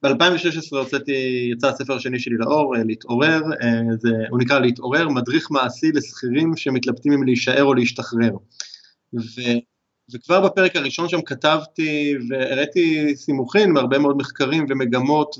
אה, 0.05 0.13
ב-2016 0.13 0.77
הוצאתי, 0.77 1.49
יצא 1.51 1.67
הספר 1.67 1.95
השני 1.95 2.19
שלי 2.19 2.35
לאור, 2.37 2.75
אה, 2.75 2.83
להתעורר, 2.83 3.41
זה, 3.99 4.09
הוא 4.29 4.39
נקרא 4.39 4.59
להתעורר, 4.59 5.09
מדריך 5.09 5.51
מעשי 5.51 5.91
לשכירים 5.91 6.57
שמתלבטים 6.57 7.13
אם 7.13 7.23
להישאר 7.23 7.63
או 7.63 7.73
להשתחרר. 7.73 8.31
ו, 9.13 9.41
וכבר 10.13 10.41
בפרק 10.41 10.75
הראשון 10.75 11.09
שם 11.09 11.21
כתבתי 11.21 12.13
והראיתי 12.29 13.15
סימוכין 13.15 13.71
מהרבה 13.71 13.99
מאוד 13.99 14.17
מחקרים 14.17 14.65
ומגמות 14.69 15.35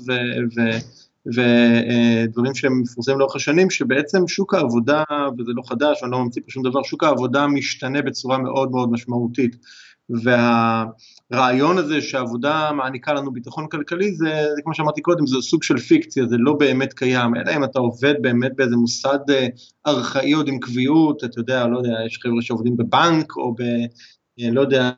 ודברים 1.26 2.54
שהם 2.54 2.80
מפורסמים 2.80 3.18
לאורך 3.18 3.36
השנים, 3.36 3.70
שבעצם 3.70 4.28
שוק 4.28 4.54
העבודה, 4.54 5.02
וזה 5.38 5.50
לא 5.54 5.62
חדש, 5.66 6.02
אני 6.02 6.10
לא 6.10 6.18
ממציא 6.18 6.42
פה 6.42 6.50
שום 6.50 6.62
דבר, 6.62 6.82
שוק 6.82 7.04
העבודה 7.04 7.46
משתנה 7.46 8.02
בצורה 8.02 8.38
מאוד 8.38 8.70
מאוד 8.70 8.90
משמעותית. 8.90 9.56
והרעיון 10.10 11.78
הזה 11.78 12.00
שהעבודה 12.00 12.72
מעניקה 12.72 13.12
לנו 13.12 13.32
ביטחון 13.32 13.68
כלכלי 13.68 14.14
זה, 14.14 14.44
זה 14.56 14.62
כמו 14.64 14.74
שאמרתי 14.74 15.00
קודם, 15.00 15.26
זה 15.26 15.36
סוג 15.40 15.62
של 15.62 15.78
פיקציה, 15.78 16.26
זה 16.26 16.36
לא 16.38 16.52
באמת 16.52 16.92
קיים, 16.92 17.36
אלא 17.36 17.56
אם 17.56 17.64
אתה 17.64 17.78
עובד 17.78 18.14
באמת 18.20 18.52
באיזה 18.56 18.76
מוסד 18.76 19.18
אה, 19.30 19.46
ארכאי 19.86 20.32
עוד 20.32 20.48
עם 20.48 20.58
קביעות, 20.58 21.24
אתה 21.24 21.40
יודע, 21.40 21.66
לא 21.66 21.78
יודע, 21.78 21.94
יש 22.06 22.18
חבר'ה 22.22 22.42
שעובדים 22.42 22.76
בבנק 22.76 23.36
או 23.36 23.54
ב... 23.54 23.62
אה, 24.40 24.50
לא 24.50 24.60
יודע, 24.60 24.90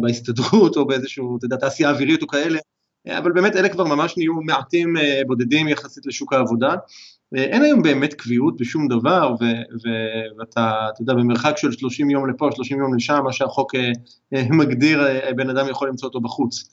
בהסתדרות 0.00 0.76
או 0.76 0.86
באיזשהו, 0.86 1.36
אתה 1.38 1.46
יודע, 1.46 1.56
תעשייה 1.56 1.90
אווירית 1.90 2.22
או 2.22 2.26
כאלה, 2.26 2.58
אה, 3.08 3.18
אבל 3.18 3.32
באמת 3.32 3.56
אלה 3.56 3.68
כבר 3.68 3.84
ממש 3.84 4.14
נהיו 4.16 4.34
מעטים 4.34 4.94
בודדים 5.26 5.68
יחסית 5.68 6.06
לשוק 6.06 6.32
העבודה. 6.32 6.74
אין 7.34 7.62
היום 7.62 7.82
באמת 7.82 8.14
קביעות 8.14 8.56
בשום 8.56 8.88
דבר, 8.88 9.34
ואתה, 10.38 10.88
אתה 10.94 11.02
יודע, 11.02 11.14
במרחק 11.14 11.54
של 11.56 11.72
30 11.72 12.10
יום 12.10 12.30
לפה, 12.30 12.48
30 12.54 12.78
יום 12.78 12.94
לשם, 12.94 13.20
מה 13.24 13.32
שהחוק 13.32 13.74
מגדיר, 14.32 15.00
בן 15.36 15.50
אדם 15.50 15.68
יכול 15.68 15.88
למצוא 15.88 16.08
אותו 16.08 16.20
בחוץ, 16.20 16.70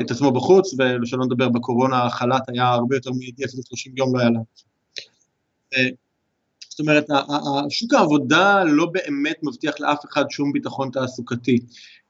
את 0.00 0.10
עצמו 0.10 0.32
בחוץ, 0.32 0.74
ושלא 1.02 1.24
נדבר 1.24 1.48
בקורונה, 1.48 2.04
החל"ת 2.04 2.48
היה 2.48 2.68
הרבה 2.68 2.96
יותר 2.96 3.10
מיידי, 3.12 3.44
אפילו 3.44 3.62
30 3.62 3.92
יום 3.96 4.16
לא 4.16 4.20
היה 4.20 4.30
לנו. 4.30 4.44
זאת 6.68 6.80
אומרת, 6.80 7.06
שוק 7.70 7.94
העבודה 7.94 8.64
לא 8.64 8.86
באמת 8.86 9.36
מבטיח 9.42 9.80
לאף 9.80 10.04
אחד 10.04 10.24
שום 10.30 10.52
ביטחון 10.52 10.90
תעסוקתי. 10.92 11.58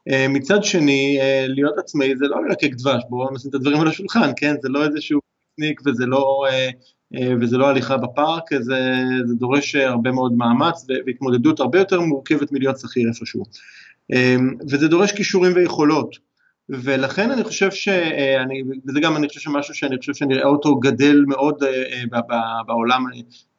אה, 0.09 0.27
מצד 0.29 0.63
שני, 0.63 1.17
אה, 1.21 1.45
להיות 1.47 1.77
עצמאי 1.77 2.17
זה 2.17 2.25
לא 2.27 2.45
ללקק 2.45 2.71
דבש, 2.73 3.03
בואו 3.09 3.33
נשים 3.33 3.49
את 3.49 3.55
הדברים 3.55 3.81
על 3.81 3.87
השולחן, 3.87 4.31
כן? 4.37 4.55
זה 4.61 4.69
לא 4.69 4.85
איזשהו 4.85 5.19
וזה 5.85 6.05
לא, 6.05 6.45
אה, 6.49 6.69
וזה 7.41 7.57
לא 7.57 7.67
הליכה 7.67 7.97
בפארק, 7.97 8.43
זה, 8.59 8.93
זה 9.25 9.35
דורש 9.35 9.75
הרבה 9.75 10.11
מאוד 10.11 10.33
מאמץ 10.33 10.85
והתמודדות 11.07 11.59
הרבה 11.59 11.79
יותר 11.79 12.01
מורכבת 12.01 12.51
מלהיות 12.51 12.79
שכיר 12.79 13.07
איפשהו. 13.07 13.43
וזה 14.71 14.87
דורש 14.87 15.11
כישורים 15.11 15.51
ויכולות. 15.55 16.15
ולכן 16.69 17.31
אני 17.31 17.43
חושב 17.43 17.71
שאני, 17.71 18.63
וזה 18.87 18.99
גם 18.99 19.17
אני 19.17 19.27
חושב 19.27 19.39
שמשהו 19.39 19.73
שאני 19.73 19.97
חושב 19.97 20.13
שאני 20.13 20.35
אראה 20.35 20.47
אותו 20.47 20.75
גדל 20.75 21.23
מאוד 21.27 21.63
בעולם, 22.67 23.05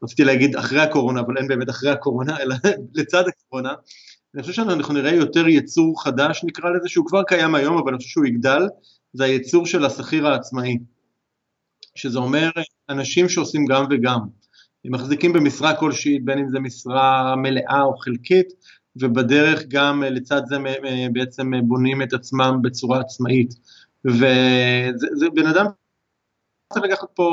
רציתי 0.02 0.25
להגיד 0.25 0.56
אחרי 0.56 0.80
הקורונה, 0.80 1.20
אבל 1.20 1.38
אין 1.38 1.48
באמת 1.48 1.70
אחרי 1.70 1.90
הקורונה, 1.90 2.38
אלא 2.40 2.54
לצד 2.94 3.25
הקורונה, 3.28 3.72
אני 4.34 4.42
חושב 4.42 4.54
שאנחנו 4.54 4.94
נראה 4.94 5.14
יותר 5.14 5.48
יצור 5.48 6.02
חדש 6.02 6.44
נקרא 6.44 6.70
לזה, 6.70 6.88
שהוא 6.88 7.06
כבר 7.06 7.22
קיים 7.22 7.54
היום, 7.54 7.78
אבל 7.78 7.88
אני 7.88 7.96
חושב 7.98 8.08
שהוא 8.08 8.26
יגדל, 8.26 8.62
זה 9.12 9.25
היצור 9.25 9.66
של 9.66 9.84
השכיר 9.84 10.26
העצמאי, 10.26 10.78
שזה 11.97 12.19
אומר 12.19 12.50
אנשים 12.88 13.29
שעושים 13.29 13.67
גם 13.67 13.85
וגם, 13.91 14.19
הם 14.85 14.93
מחזיקים 14.93 15.33
במשרה 15.33 15.75
כלשהי, 15.75 16.19
בין 16.19 16.38
אם 16.38 16.49
זה 16.49 16.61
משרה 16.61 17.37
מלאה 17.37 17.83
או 17.83 17.97
חלקית, 17.97 18.53
ובדרך 18.97 19.62
גם 19.69 20.03
לצד 20.03 20.43
זה 20.47 20.57
בעצם 21.12 21.50
בונים 21.62 22.03
את 22.03 22.12
עצמם 22.12 22.59
בצורה 22.62 23.00
עצמאית. 23.00 23.55
וזה 24.05 25.31
בן 25.35 25.47
אדם 25.47 25.67
צריך 26.73 26.87
לקחת 26.87 27.09
פה, 27.15 27.31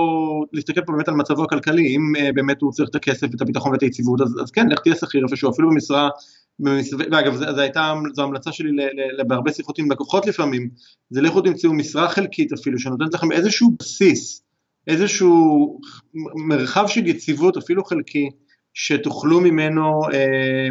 להסתכל 0.53 0.81
פה 0.81 0.91
באמת 0.91 1.07
על 1.07 1.15
מצבו 1.15 1.43
הכלכלי, 1.43 1.95
אם 1.95 2.01
באמת 2.35 2.61
הוא 2.61 2.71
צריך 2.71 2.89
את 2.89 2.95
הכסף, 2.95 3.27
את 3.35 3.41
הביטחון 3.41 3.71
ואת 3.71 3.81
היציבות, 3.81 4.21
אז, 4.21 4.35
אז 4.43 4.51
כן, 4.51 4.69
לך 4.69 4.79
תהיה 4.79 4.95
שכיר 4.95 5.23
איפשהו, 5.23 5.51
אפילו 5.51 5.69
במשרה, 5.69 6.09
ואגב, 7.11 7.35
זו 7.35 7.59
הייתה, 7.61 7.93
זו 8.13 8.23
המלצה 8.23 8.51
שלי 8.51 8.71
ל, 8.71 8.81
ל, 8.81 9.21
ל, 9.21 9.23
בהרבה 9.27 9.51
שיחות 9.51 9.79
עם 9.79 9.91
לקוחות 9.91 10.25
לפעמים, 10.25 10.69
זה 11.09 11.21
לכו 11.21 11.41
תמצאו 11.41 11.73
משרה 11.73 12.09
חלקית 12.09 12.53
אפילו, 12.53 12.79
שנותנת 12.79 13.13
לכם 13.13 13.31
איזשהו 13.31 13.71
בסיס, 13.79 14.43
איזשהו 14.87 15.79
מרחב 16.35 16.87
של 16.87 17.07
יציבות, 17.07 17.57
אפילו 17.57 17.83
חלקי, 17.83 18.29
שתוכלו 18.73 19.41
ממנו, 19.41 20.01
אה, 20.13 20.67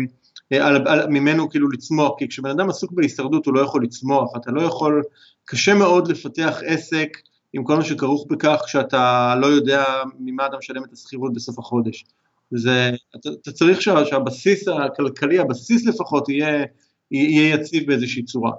אה, 0.53 0.67
על, 0.67 0.89
על, 0.89 1.07
ממנו 1.09 1.51
כאילו 1.51 1.71
לצמוח, 1.71 2.13
כי 2.19 2.29
כשבן 2.29 2.51
אדם 2.51 2.71
עסוק 2.71 2.93
בהישרדות 2.93 3.47
הוא 3.47 3.55
לא 3.55 3.61
יכול 3.61 3.85
לצמוח, 3.85 4.37
אתה 4.37 4.51
לא 4.51 4.63
יכול, 4.63 5.03
קשה 5.45 5.75
מאוד 5.75 6.09
לפתח 6.09 6.61
עסק, 6.67 7.09
עם 7.53 7.65
כל 7.65 7.77
מה 7.77 7.85
שכרוך 7.85 8.27
בכך 8.31 8.63
שאתה 8.67 9.35
לא 9.41 9.47
יודע 9.47 9.85
ממה 10.19 10.47
אתה 10.47 10.57
משלם 10.57 10.85
את 10.85 10.93
השכירות 10.93 11.33
בסוף 11.33 11.59
החודש. 11.59 12.05
זה, 12.51 12.91
אתה, 13.17 13.29
אתה 13.43 13.53
צריך 13.53 13.83
שה, 13.83 14.05
שהבסיס 14.05 14.69
הכלכלי, 14.69 15.39
הבסיס 15.39 15.87
לפחות 15.87 16.29
יהיה, 16.29 16.65
יהיה 17.11 17.55
יציב 17.55 17.87
באיזושהי 17.87 18.23
צורה. 18.23 18.53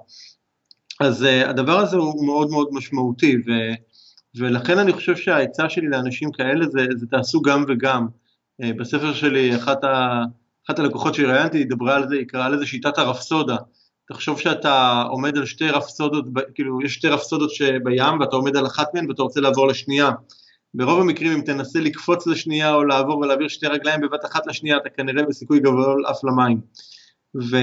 אז 1.00 1.24
uh, 1.24 1.50
הדבר 1.50 1.80
הזה 1.80 1.98
הוא 1.98 2.26
מאוד 2.26 2.50
מאוד 2.50 2.68
משמעותי, 2.72 3.36
ו, 3.36 3.52
ולכן 4.38 4.78
אני 4.78 4.94
חושב 4.94 5.16
שהעצה 5.16 5.70
שלי 5.70 5.88
לאנשים 5.90 6.32
כאלה 6.32 6.66
זה, 6.68 6.86
זה 6.96 7.08
תעשו 7.08 7.42
גם 7.42 7.66
וגם. 7.68 8.08
Uh, 8.62 8.66
בספר 8.80 9.14
שלי, 9.14 9.56
אחת, 9.56 9.84
ה, 9.84 10.24
אחת 10.68 10.80
הלקוחות 10.80 11.14
שראיינתי 11.14 11.64
דיברה 11.64 11.96
על 11.96 12.08
זה, 12.08 12.16
היא 12.16 12.28
קראה 12.28 12.50
לזה 12.50 12.66
שיטת 12.66 12.98
הרפסודה. 12.98 13.58
תחשוב 14.08 14.40
שאתה 14.40 15.04
עומד 15.10 15.38
על 15.38 15.46
שתי 15.46 15.70
רפסודות, 15.70 16.26
כאילו 16.56 16.82
יש 16.82 16.94
שתי 16.94 17.08
רפסודות 17.08 17.52
שבים 17.52 18.20
ואתה 18.20 18.36
עומד 18.36 18.58
על 18.58 18.66
אחת 18.66 18.88
מהן 18.94 19.10
ואתה 19.10 19.22
רוצה 19.22 19.42
לעבור 19.42 19.68
לשנייה. 19.68 20.12
ברוב 20.74 21.00
המקרים 21.02 21.32
אם 21.32 21.42
תנסה 21.42 21.80
לקפוץ 21.80 22.28
לשנייה 22.28 22.74
או 22.74 22.84
לעבור 22.84 23.18
ולהעביר 23.18 23.48
שתי 23.48 23.68
רגליים 23.68 24.02
בבת 24.02 24.26
אחת 24.26 24.48
לשנייה 24.48 24.78
אתה 24.78 24.90
כנראה 24.90 25.24
בסיכוי 25.24 25.60
גבוה 25.60 25.96
עף 26.08 26.24
למים. 26.24 26.62
ו, 27.36 27.58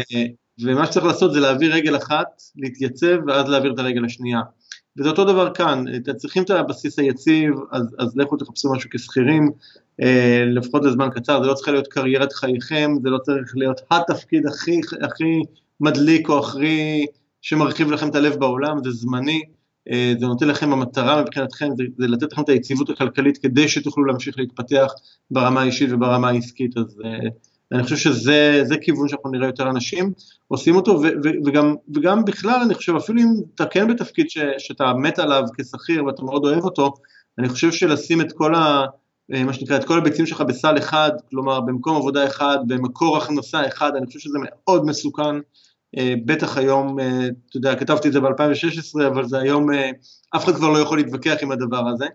ומה 0.64 0.86
שצריך 0.86 1.06
לעשות 1.06 1.32
זה 1.32 1.40
להעביר 1.40 1.74
רגל 1.74 1.96
אחת, 1.96 2.26
להתייצב 2.56 3.16
ואז 3.26 3.48
להעביר 3.48 3.72
את 3.72 3.78
הרגל 3.78 4.04
השנייה. 4.04 4.40
וזה 4.98 5.08
אותו 5.08 5.24
דבר 5.24 5.54
כאן, 5.54 5.84
אתם 5.96 6.14
צריכים 6.14 6.42
את 6.42 6.50
הבסיס 6.50 6.98
היציב, 6.98 7.54
אז, 7.70 7.96
אז 7.98 8.16
לכו 8.16 8.36
תחפשו 8.36 8.72
משהו 8.72 8.90
כשכירים, 8.90 9.50
אה, 10.02 10.44
לפחות 10.46 10.84
לזמן 10.84 11.08
קצר, 11.14 11.42
זה 11.42 11.48
לא 11.48 11.54
צריך 11.54 11.68
להיות 11.68 11.86
קריירת 11.86 12.32
חייכם, 12.32 12.92
זה 13.02 13.10
לא 13.10 13.18
צריך 13.18 13.56
להיות 13.56 13.80
התפקיד 13.90 14.46
הכי, 14.46 14.80
הכי 15.02 15.42
מדליק 15.80 16.28
או 16.28 16.38
הכי 16.38 17.06
שמרחיב 17.42 17.90
לכם 17.90 18.08
את 18.08 18.14
הלב 18.14 18.34
בעולם, 18.36 18.84
זה 18.84 18.90
זמני, 18.90 19.42
אה, 19.90 20.12
זה 20.20 20.26
נותן 20.26 20.48
לכם 20.48 20.72
המטרה 20.72 21.22
מבחינתכם, 21.22 21.68
זה, 21.76 21.84
זה 21.98 22.06
לתת 22.06 22.32
לכם 22.32 22.42
את 22.42 22.48
היציבות 22.48 22.90
הכלכלית 22.90 23.38
כדי 23.38 23.68
שתוכלו 23.68 24.04
להמשיך 24.04 24.38
להתפתח 24.38 24.92
ברמה 25.30 25.60
האישית 25.60 25.92
וברמה 25.92 26.28
העסקית, 26.28 26.76
אז 26.76 27.00
uh, 27.00 27.49
אני 27.72 27.82
חושב 27.82 27.96
שזה 27.96 28.76
כיוון 28.82 29.08
שאנחנו 29.08 29.30
נראה 29.30 29.46
יותר 29.46 29.70
אנשים 29.70 30.12
עושים 30.48 30.76
אותו, 30.76 31.00
וגם, 31.44 31.74
וגם 31.94 32.24
בכלל 32.24 32.60
אני 32.64 32.74
חושב, 32.74 32.96
אפילו 32.96 33.20
אם 33.20 33.28
אתה 33.54 33.66
כן 33.66 33.88
בתפקיד 33.88 34.30
ש, 34.30 34.38
שאתה 34.58 34.92
מת 34.94 35.18
עליו 35.18 35.42
כשכיר 35.58 36.04
ואתה 36.04 36.22
מאוד 36.22 36.44
אוהב 36.44 36.64
אותו, 36.64 36.94
אני 37.38 37.48
חושב 37.48 37.72
שלשים 37.72 38.20
את 38.20 38.32
כל 38.32 38.54
ה... 38.54 38.84
אה, 39.34 39.44
מה 39.44 39.52
שנקרא, 39.52 39.76
את 39.76 39.84
כל 39.84 39.98
הביצים 39.98 40.26
שלך 40.26 40.40
בסל 40.40 40.78
אחד, 40.78 41.10
כלומר 41.30 41.60
במקום 41.60 41.96
עבודה 41.96 42.26
אחד, 42.26 42.58
במקור 42.66 43.16
הכנסה 43.16 43.66
אחד, 43.66 43.92
אני 43.96 44.06
חושב 44.06 44.18
שזה 44.18 44.38
מאוד 44.42 44.84
מסוכן, 44.84 45.36
אה, 45.98 46.14
בטח 46.24 46.56
היום, 46.56 47.00
אה, 47.00 47.26
אתה 47.50 47.56
יודע, 47.56 47.74
כתבתי 47.76 48.08
את 48.08 48.12
זה 48.12 48.20
ב-2016, 48.20 49.06
אבל 49.06 49.24
זה 49.24 49.38
היום, 49.38 49.66
אף 50.36 50.44
אחד 50.44 50.54
כבר 50.54 50.68
לא 50.68 50.78
יכול 50.78 50.98
להתווכח 50.98 51.36
עם 51.42 51.52
הדבר 51.52 51.88
הזה, 51.88 52.06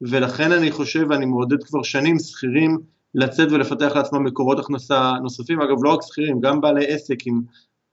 ולכן 0.00 0.52
אני 0.52 0.70
חושב, 0.70 1.06
ואני 1.10 1.26
מעודד 1.26 1.64
כבר 1.64 1.82
שנים 1.82 2.18
שכירים 2.18 2.78
לצאת 3.14 3.52
ולפתח 3.52 3.92
לעצמם 3.94 4.24
מקורות 4.24 4.58
הכנסה 4.58 5.12
נוספים, 5.22 5.60
אגב 5.60 5.84
לא 5.84 5.94
רק 5.94 6.00
שכירים, 6.02 6.40
גם 6.40 6.60
בעלי 6.60 6.86
עסק, 6.86 7.16
אם 7.26 7.40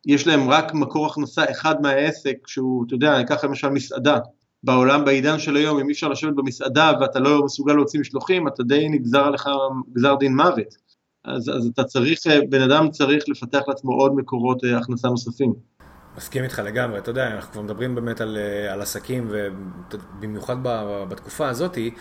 יש 0.05 0.27
להם 0.27 0.49
רק 0.49 0.73
מקור 0.73 1.05
הכנסה 1.05 1.51
אחד 1.51 1.81
מהעסק, 1.81 2.35
שהוא, 2.47 2.85
אתה 2.87 2.95
יודע, 2.95 3.17
ניקח 3.17 3.43
למשל 3.43 3.69
מסעדה, 3.69 4.19
בעולם, 4.63 5.05
בעידן 5.05 5.39
של 5.39 5.55
היום, 5.55 5.79
אם 5.79 5.87
אי 5.87 5.91
אפשר 5.91 6.07
לשבת 6.07 6.35
במסעדה 6.35 6.91
ואתה 7.01 7.19
לא 7.19 7.45
מסוגל 7.45 7.73
להוציא 7.73 7.99
משלוחים, 7.99 8.47
אתה 8.47 8.63
די 8.63 8.89
נגזר 8.89 9.23
עליך 9.23 9.49
גזר 9.93 10.15
דין 10.15 10.35
מוות. 10.35 10.87
אז, 11.25 11.49
אז 11.49 11.65
אתה 11.73 11.83
צריך, 11.83 12.19
בן 12.49 12.61
אדם 12.61 12.89
צריך 12.89 13.23
לפתח 13.27 13.61
לעצמו 13.67 13.93
עוד 13.93 14.15
מקורות 14.15 14.63
אה, 14.63 14.77
הכנסה 14.77 15.07
נוספים. 15.07 15.53
מסכים 16.17 16.43
איתך 16.43 16.61
לגמרי, 16.65 16.97
אתה 16.97 17.11
יודע, 17.11 17.27
אנחנו 17.27 17.51
כבר 17.51 17.61
מדברים 17.61 17.95
באמת 17.95 18.21
על, 18.21 18.37
אה, 18.37 18.73
על 18.73 18.81
עסקים, 18.81 19.31
ובמיוחד 19.31 20.55
בתקופה 21.09 21.49
הזאתי, 21.49 21.91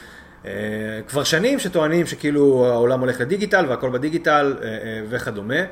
כבר 1.08 1.24
שנים 1.24 1.58
שטוענים 1.58 2.06
שכאילו 2.06 2.66
העולם 2.66 3.00
הולך 3.00 3.20
לדיגיטל 3.20 3.64
והכל 3.68 3.90
בדיגיטל 3.90 4.56
וכדומה. 5.08 5.62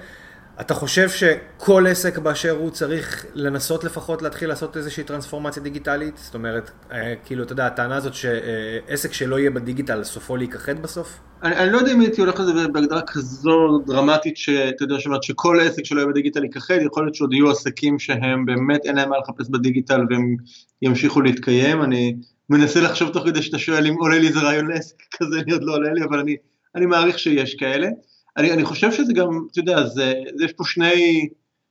אתה 0.61 0.75
חושב 0.75 1.09
שכל 1.09 1.87
עסק 1.87 2.19
באשר 2.19 2.50
הוא 2.50 2.71
צריך 2.71 3.26
לנסות 3.35 3.85
לפחות 3.85 4.23
להתחיל 4.23 4.49
לעשות 4.49 4.76
איזושהי 4.76 5.04
טרנספורמציה 5.04 5.62
דיגיטלית? 5.62 6.16
זאת 6.16 6.35
אומרת, 6.35 6.71
אה, 6.93 7.14
כאילו, 7.25 7.43
אתה 7.43 7.52
יודע, 7.52 7.66
הטענה 7.66 7.97
הזאת 7.97 8.14
שעסק 8.14 9.12
שלא 9.12 9.38
יהיה 9.38 9.50
בדיגיטל, 9.50 10.04
סופו 10.04 10.37
להיכחד 10.37 10.83
בסוף? 10.83 11.19
אני, 11.43 11.57
אני 11.57 11.73
לא 11.73 11.78
יודע 11.78 11.93
אם 11.93 12.00
הייתי 12.00 12.21
הולך 12.21 12.40
לזה 12.40 12.69
בהגדרה 12.69 13.00
כזו 13.07 13.78
דרמטית, 13.87 14.37
שאתה 14.37 14.85
יודע, 14.85 15.00
שאומרת 15.00 15.23
שכל 15.23 15.61
עסק 15.61 15.85
שלא 15.85 16.00
יהיה 16.00 16.09
בדיגיטל 16.09 16.45
ייכחד, 16.45 16.78
יכול 16.87 17.04
להיות 17.04 17.14
שעוד 17.14 17.33
יהיו 17.33 17.50
עסקים 17.50 17.99
שהם 17.99 18.47
באמת 18.47 18.81
אין 18.85 18.97
להם 18.97 19.11
מה 19.11 19.16
לחפש 19.19 19.49
בדיגיטל 19.50 20.00
והם 20.11 20.37
ימשיכו 20.83 21.21
להתקיים. 21.21 21.83
אני 21.83 22.16
מנסה 22.51 22.81
לחשוב 22.81 23.13
תוך 23.13 23.27
כדי 23.27 23.43
שאתה 23.43 23.59
שואל 23.59 23.87
אם 23.87 23.95
עולה 23.95 24.19
לי 24.19 24.29
איזה 24.29 24.41
רעיון 24.41 24.67
לעסק 24.67 24.97
כזה, 25.17 25.41
אני 25.41 25.53
עוד 25.53 25.65
לא 25.65 25.75
עולה 25.75 25.93
לי, 25.93 26.05
אבל 26.05 26.19
אני, 26.19 26.37
אני 26.75 26.87
מעריך 26.87 27.19
שיש 27.19 27.55
כאלה. 27.55 27.89
אני, 28.37 28.53
אני 28.53 28.65
חושב 28.65 28.93
שזה 28.93 29.13
גם, 29.13 29.47
אתה 29.53 29.61
יודע, 29.61 29.87
זה, 29.87 30.13
זה 30.35 30.45
יש 30.45 30.53
פה 30.53 30.65
שני, 30.65 31.29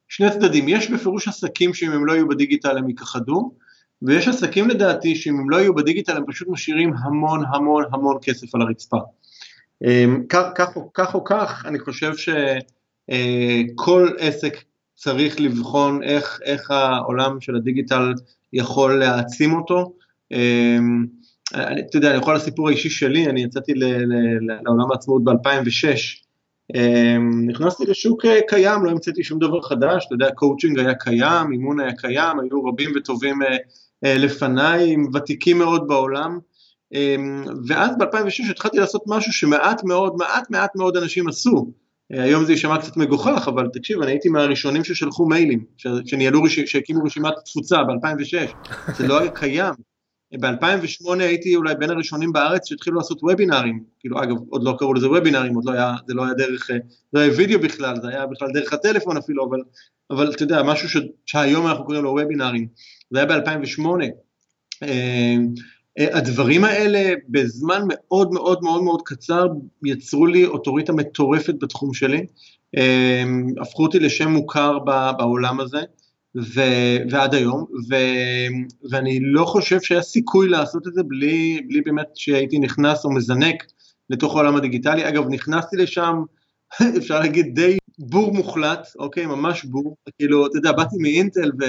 שני 0.09 0.31
צדדים, 0.31 0.67
יש 0.67 0.91
בפירוש 0.91 1.27
עסקים 1.27 1.73
שאם 1.73 1.91
הם 1.91 2.05
לא 2.05 2.13
יהיו 2.13 2.27
בדיגיטל 2.27 2.77
הם 2.77 2.89
ייכחדו, 2.89 3.51
ויש 4.01 4.27
עסקים 4.27 4.69
לדעתי 4.69 5.15
שאם 5.15 5.39
הם 5.39 5.49
לא 5.49 5.57
יהיו 5.57 5.75
בדיגיטל 5.75 6.17
הם 6.17 6.23
פשוט 6.27 6.47
משאירים 6.47 6.93
המון 7.03 7.43
המון 7.53 7.83
המון 7.91 8.17
כסף 8.21 8.55
על 8.55 8.61
הרצפה. 8.61 8.97
אמ, 9.83 10.23
כך, 10.29 10.45
כך, 10.55 10.69
כך 10.93 11.15
או 11.15 11.23
כך, 11.23 11.65
אני 11.65 11.79
חושב 11.79 12.13
שכל 12.17 14.09
אה, 14.19 14.27
עסק 14.27 14.57
צריך 14.95 15.39
לבחון 15.39 16.03
איך, 16.03 16.39
איך 16.45 16.71
העולם 16.71 17.41
של 17.41 17.55
הדיגיטל 17.55 18.13
יכול 18.53 18.99
להעצים 18.99 19.53
אותו. 19.53 19.93
אמ, 20.33 21.05
אתה 21.51 21.97
יודע, 21.97 22.09
אני 22.09 22.17
יכול 22.17 22.35
לסיפור 22.35 22.67
האישי 22.67 22.89
שלי, 22.89 23.25
אני 23.27 23.43
יצאתי 23.43 23.73
לעולם 24.65 24.91
העצמאות 24.91 25.23
ב-2006, 25.23 26.23
אמ, 26.75 27.49
נכנסתי 27.49 27.83
לשוק 27.85 28.25
אה, 28.25 28.39
קיים, 28.47 28.85
לא 28.85 28.91
המצאתי 28.91 29.23
שום 29.23 29.39
דבר 29.39 29.61
חדש, 29.61 30.05
אתה 30.05 30.15
יודע, 30.15 30.31
קואוצ'ינג 30.31 30.79
היה 30.79 30.93
קיים, 30.93 31.51
אימון 31.51 31.79
היה 31.79 31.93
קיים, 31.93 32.39
היו 32.39 32.65
רבים 32.65 32.91
וטובים 32.95 33.41
אה, 33.41 33.57
אה, 34.05 34.17
לפניי, 34.17 34.95
ותיקים 35.13 35.57
מאוד 35.57 35.87
בעולם, 35.87 36.39
אמ, 36.93 37.43
ואז 37.67 37.97
ב-2006 37.97 38.51
התחלתי 38.51 38.77
לעשות 38.77 39.03
משהו 39.07 39.33
שמעט 39.33 39.83
מאוד, 39.83 40.13
מעט 40.17 40.49
מעט 40.49 40.75
מאוד 40.75 40.97
אנשים 40.97 41.27
עשו. 41.27 41.71
היום 42.09 42.45
זה 42.45 42.51
יישמע 42.51 42.77
קצת 42.77 42.97
מגוחך, 42.97 43.47
אבל 43.47 43.67
תקשיב, 43.73 44.01
אני 44.01 44.11
הייתי 44.11 44.29
מהראשונים 44.29 44.83
ששלחו 44.83 45.25
מיילים, 45.25 45.63
שניהלו, 46.05 46.41
שהקימו 46.49 47.03
רשימת 47.03 47.33
תפוצה 47.45 47.77
ב-2006, 47.83 48.71
זה 48.97 49.07
לא 49.07 49.19
היה 49.19 49.31
קיים. 49.31 49.73
ב-2008 50.39 51.19
הייתי 51.19 51.55
אולי 51.55 51.75
בין 51.75 51.89
הראשונים 51.89 52.33
בארץ 52.33 52.69
שהתחילו 52.69 52.97
לעשות 52.97 53.23
וובינארים, 53.23 53.83
כאילו 53.99 54.23
אגב 54.23 54.35
עוד 54.49 54.63
לא 54.63 54.75
קראו 54.79 54.93
לזה 54.93 55.09
וובינארים, 55.09 55.55
עוד 55.55 55.65
לא 55.65 55.71
היה, 55.71 55.95
זה 56.07 56.13
לא 56.13 56.25
היה 56.25 56.33
דרך, 56.33 56.71
אה, 56.71 56.77
לא 57.13 57.19
היה 57.19 57.31
וידאו 57.37 57.59
בכלל, 57.59 57.95
זה 58.01 58.09
היה 58.09 58.25
בכלל 58.25 58.47
דרך 58.53 58.73
הטלפון 58.73 59.17
אפילו, 59.17 59.45
אבל, 59.49 59.59
אבל 60.11 60.31
אתה 60.31 60.43
יודע, 60.43 60.63
משהו 60.63 60.89
ש, 60.89 60.97
שהיום 61.25 61.67
אנחנו 61.67 61.85
קוראים 61.85 62.03
לו 62.03 62.09
וובינארים, 62.09 62.67
זה 63.11 63.19
היה 63.19 63.27
ב-2008. 63.27 63.85
אה, 64.83 65.35
אה, 65.99 66.17
הדברים 66.17 66.63
האלה 66.63 67.13
בזמן 67.29 67.81
מאוד 67.87 68.31
מאוד 68.31 68.63
מאוד 68.63 68.83
מאוד 68.83 69.01
קצר 69.05 69.47
יצרו 69.85 70.25
לי 70.25 70.45
אוטוריטה 70.45 70.93
מטורפת 70.93 71.55
בתחום 71.61 71.93
שלי, 71.93 72.25
הפכו 73.61 73.83
אותי 73.83 73.99
לשם 73.99 74.31
מוכר 74.31 74.79
בעולם 75.17 75.59
הזה. 75.59 75.81
ו, 76.35 76.61
ועד 77.09 77.33
היום, 77.33 77.65
ו, 77.89 77.95
ואני 78.91 79.19
לא 79.21 79.45
חושב 79.45 79.81
שהיה 79.81 80.01
סיכוי 80.01 80.49
לעשות 80.49 80.87
את 80.87 80.93
זה 80.93 81.03
בלי, 81.03 81.61
בלי 81.67 81.81
באמת 81.81 82.07
שהייתי 82.15 82.59
נכנס 82.59 83.05
או 83.05 83.11
מזנק 83.11 83.63
לתוך 84.09 84.35
העולם 84.35 84.55
הדיגיטלי. 84.55 85.09
אגב, 85.09 85.27
נכנסתי 85.29 85.77
לשם, 85.77 86.15
אפשר 86.97 87.19
להגיד 87.19 87.55
די 87.55 87.77
בור 87.99 88.33
מוחלט, 88.33 88.87
אוקיי, 88.99 89.25
ממש 89.25 89.65
בור, 89.65 89.95
כאילו, 90.19 90.47
אתה 90.47 90.57
יודע, 90.57 90.71
באתי 90.71 90.95
מאינטל 90.99 91.51
ו, 91.61 91.65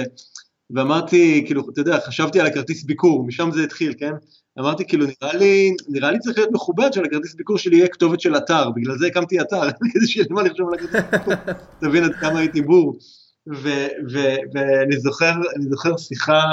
ואמרתי, 0.69 1.43
כאילו, 1.45 1.69
אתה 1.69 1.81
יודע, 1.81 1.99
חשבתי 1.99 2.39
על 2.39 2.47
הכרטיס 2.47 2.83
ביקור, 2.83 3.25
משם 3.27 3.49
זה 3.51 3.63
התחיל, 3.63 3.93
כן? 3.97 4.11
אמרתי, 4.59 4.87
כאילו, 4.87 5.05
נראה 5.05 5.35
לי, 5.35 5.75
נראה 5.87 6.11
לי 6.11 6.19
צריך 6.19 6.37
להיות 6.37 6.51
מכובד 6.51 6.93
שלכרטיס 6.93 7.35
ביקור 7.35 7.57
שלי 7.57 7.77
יהיה 7.77 7.87
כתובת 7.87 8.19
של 8.19 8.37
אתר, 8.37 8.69
בגלל 8.69 8.97
זה 8.97 9.07
הקמתי 9.07 9.41
אתר, 9.41 9.71
כדי 9.93 10.07
שיהיה 10.07 10.25
לי 10.29 10.35
מה 10.35 10.43
לחשוב 10.43 10.67
על 10.67 10.73
הכרטיס 10.73 11.11
ביקור, 11.11 11.33
תבין 11.81 12.03
עד 12.03 12.13
כמה 12.13 12.39
הייתי 12.39 12.61
בור. 12.61 12.97
ואני 13.47 14.99
זוכר, 14.99 15.33
זוכר 15.69 15.97
שיחה, 15.97 16.43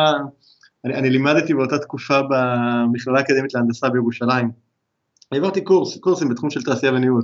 אני, 0.85 0.95
אני 0.95 1.11
לימדתי 1.11 1.55
באותה 1.55 1.79
תקופה 1.79 2.21
במכללה 2.23 3.19
האקדמית 3.19 3.55
להנדסה 3.55 3.89
בירושלים. 3.89 4.51
העברתי 5.33 5.61
קורס, 5.61 5.97
קורסים 5.97 6.29
בתחום 6.29 6.51
של 6.51 6.63
תעשייה 6.63 6.93
וניהול, 6.93 7.23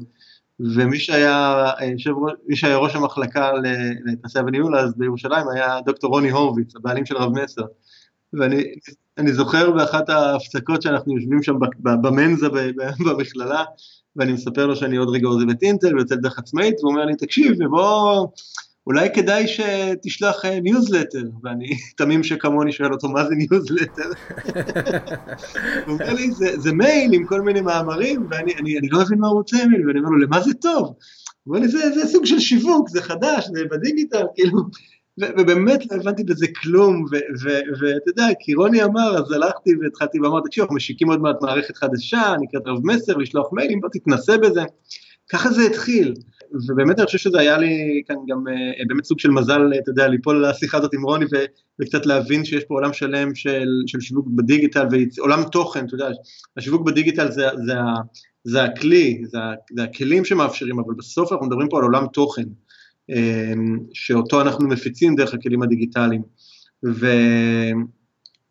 ומי 0.61 0.99
שהיה, 0.99 1.71
שב, 1.97 2.13
מי 2.47 2.57
שהיה 2.57 2.77
ראש 2.77 2.97
המחלקה 2.97 3.51
לתעשייה 4.05 4.45
וניהול 4.45 4.77
אז 4.77 4.95
בירושלים 4.97 5.49
היה 5.55 5.81
דוקטור 5.85 6.11
רוני 6.11 6.31
הורוביץ, 6.31 6.77
הבעלים 6.77 7.07
של 7.07 7.17
רב 7.17 7.33
מסר. 7.33 7.63
ואני 8.33 9.33
זוכר 9.33 9.71
באחת 9.71 10.09
ההפסקות 10.09 10.83
שאנחנו 10.83 11.17
יושבים 11.17 11.43
שם 11.43 11.55
במנסה 11.83 12.49
במכללה, 13.07 13.65
ואני 14.17 14.33
מספר 14.33 14.67
לו 14.67 14.77
שאני 14.77 14.97
עוד 14.97 15.09
רגע 15.09 15.27
עוזב 15.27 15.49
את 15.51 15.63
אינטל 15.63 15.97
ויוצא 15.97 16.15
לדרך 16.15 16.39
עצמאית, 16.39 16.75
והוא 16.81 16.93
אומר 16.93 17.05
לי, 17.05 17.17
תקשיב, 17.17 17.53
בוא... 17.71 18.27
אולי 18.89 19.09
כדאי 19.15 19.45
שתשלח 19.49 20.45
ניוזלטר, 20.45 21.19
אה, 21.19 21.25
ואני 21.43 21.69
תמים 21.99 22.23
שכמוני 22.23 22.73
שואל 22.73 22.93
אותו 22.93 23.09
מה 23.09 23.25
זה 23.25 23.35
ניוזלטר. 23.35 24.11
הוא 25.87 25.95
אומר 25.95 26.13
לי 26.13 26.31
זה, 26.31 26.59
זה 26.59 26.73
מייל 26.73 27.13
עם 27.13 27.27
כל 27.27 27.41
מיני 27.41 27.61
מאמרים 27.61 28.27
ואני 28.31 28.55
אני, 28.55 28.79
אני 28.79 28.89
לא 28.89 29.01
מבין 29.01 29.19
מה 29.19 29.29
הוא 29.29 29.37
רוצה 29.37 29.57
ממני 29.67 29.87
ואני 29.87 29.99
אומר 29.99 30.11
לו 30.11 30.19
למה 30.19 30.41
זה 30.41 30.55
טוב? 30.55 30.87
הוא 30.87 30.95
אומר 31.47 31.61
לי 31.61 31.69
זה, 31.69 31.91
זה 31.95 32.07
סוג 32.07 32.25
של 32.25 32.39
שיווק, 32.39 32.89
זה 32.89 33.03
חדש, 33.03 33.49
זה 33.53 33.65
בדיגיטל, 33.71 34.25
כאילו, 34.35 34.59
ובאמת 35.19 35.81
לא 35.91 35.97
הבנתי 35.97 36.25
בזה 36.25 36.47
כלום, 36.63 37.05
ואתה 37.81 38.11
יודע, 38.11 38.27
כי 38.41 38.55
רוני 38.55 38.85
אמר, 38.85 39.19
אז 39.19 39.33
הלכתי 39.33 39.71
והתחלתי 39.83 40.21
ואמרתי, 40.21 40.49
תקשיב, 40.49 40.63
אנחנו 40.63 40.77
משיקים 40.77 41.11
עוד 41.11 41.21
מעט 41.21 41.37
מערכת 41.43 41.77
חדשה, 41.77 42.35
נקראת 42.41 42.63
רב 42.67 42.87
מסר, 42.87 43.17
לשלוח 43.17 43.53
מיילים, 43.53 43.81
בוא 43.81 43.89
תתנסה 43.93 44.39
בזה. 44.39 44.63
ככה 45.29 45.51
זה 45.51 45.63
התחיל. 45.63 46.15
ובאמת 46.53 46.99
אני 46.99 47.07
חושב 47.07 47.19
שזה 47.19 47.41
היה 47.41 47.59
לי 47.59 48.03
כאן 48.07 48.17
גם 48.29 48.49
אה, 48.49 48.85
באמת 48.89 49.05
סוג 49.05 49.19
של 49.19 49.31
מזל, 49.31 49.61
אתה 49.83 49.91
יודע, 49.91 50.09
ליפול 50.09 50.47
לשיחה 50.47 50.79
הזאת 50.79 50.95
עם 50.95 51.03
רוני 51.03 51.25
ו, 51.25 51.37
וקצת 51.81 52.07
להבין 52.07 52.45
שיש 52.45 52.65
פה 52.65 52.75
עולם 52.75 52.93
שלם 52.93 53.35
של, 53.35 53.69
של 53.87 54.01
שיווק 54.01 54.27
בדיגיטל 54.29 54.87
ועולם 54.91 55.45
תוכן, 55.53 55.87
אתה 55.87 55.95
יודע, 55.95 56.09
השיווק 56.57 56.87
בדיגיטל 56.87 57.31
זה, 57.31 57.47
זה, 57.67 57.75
זה 58.45 58.63
הכלי, 58.65 59.23
זה, 59.25 59.39
זה 59.77 59.83
הכלים 59.83 60.25
שמאפשרים, 60.25 60.79
אבל 60.79 60.95
בסוף 60.99 61.33
אנחנו 61.33 61.47
מדברים 61.47 61.69
פה 61.69 61.79
על 61.79 61.85
עולם 61.85 62.07
תוכן, 62.07 62.45
אה, 63.11 63.53
שאותו 63.93 64.41
אנחנו 64.41 64.69
מפיצים 64.69 65.17
דרך 65.17 65.35
הכלים 65.35 65.63
הדיגיטליים. 65.63 66.23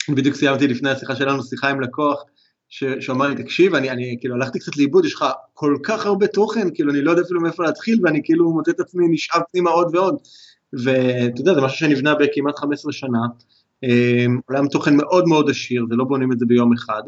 ובדיוק 0.10 0.36
סיימתי 0.36 0.68
לפני 0.68 0.90
השיחה 0.90 1.16
שלנו 1.16 1.44
שיחה 1.44 1.70
עם 1.70 1.82
לקוח, 1.82 2.24
שאמר 2.69 3.27
לי, 3.27 3.43
תקשיב, 3.43 3.75
אני, 3.75 3.89
אני 3.89 4.17
כאילו 4.19 4.36
הלכתי 4.36 4.60
קצת 4.60 4.77
לאיבוד, 4.77 5.06
יש 5.06 5.13
לך 5.13 5.25
כל 5.53 5.77
כך 5.84 6.06
הרבה 6.06 6.27
תוכן, 6.27 6.67
כאילו 6.73 6.91
אני 6.91 7.01
לא 7.01 7.12
יודע 7.12 7.23
אפילו 7.23 7.41
מאיפה 7.41 7.63
להתחיל, 7.63 7.99
ואני 8.03 8.21
כאילו 8.23 8.51
מוצא 8.51 8.71
את 8.71 8.80
עצמי 8.80 9.08
נשאב 9.10 9.41
פנימה 9.51 9.69
עוד 9.69 9.95
ועוד. 9.95 10.17
ואתה 10.73 11.41
יודע, 11.41 11.53
זה 11.53 11.62
משהו 11.62 11.77
שנבנה 11.77 12.15
בכמעט 12.15 12.60
15 12.60 12.91
שנה, 12.91 13.19
אמ, 13.84 14.39
עולם 14.49 14.67
תוכן 14.67 14.95
מאוד 14.97 15.27
מאוד 15.27 15.49
עשיר, 15.49 15.86
זה 15.89 15.95
לא 15.95 16.03
בונים 16.03 16.32
את 16.32 16.39
זה 16.39 16.45
ביום 16.45 16.73
אחד, 16.73 17.01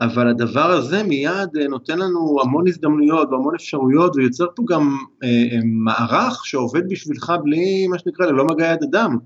אבל 0.00 0.28
הדבר 0.28 0.70
הזה 0.70 1.02
מיד 1.02 1.56
אה, 1.60 1.68
נותן 1.68 1.98
לנו 1.98 2.36
המון 2.42 2.68
הזדמנויות 2.68 3.28
והמון 3.30 3.54
אפשרויות, 3.54 4.16
ויוצר 4.16 4.46
פה 4.56 4.62
גם 4.68 4.96
אה, 5.24 5.28
אה, 5.28 5.60
מערך 5.64 6.46
שעובד 6.46 6.88
בשבילך 6.88 7.32
בלי 7.42 7.86
מה 7.86 7.98
שנקרא 7.98 8.26
ללא 8.26 8.44
מגע 8.44 8.66
יד 8.66 8.82
אדם. 8.82 9.16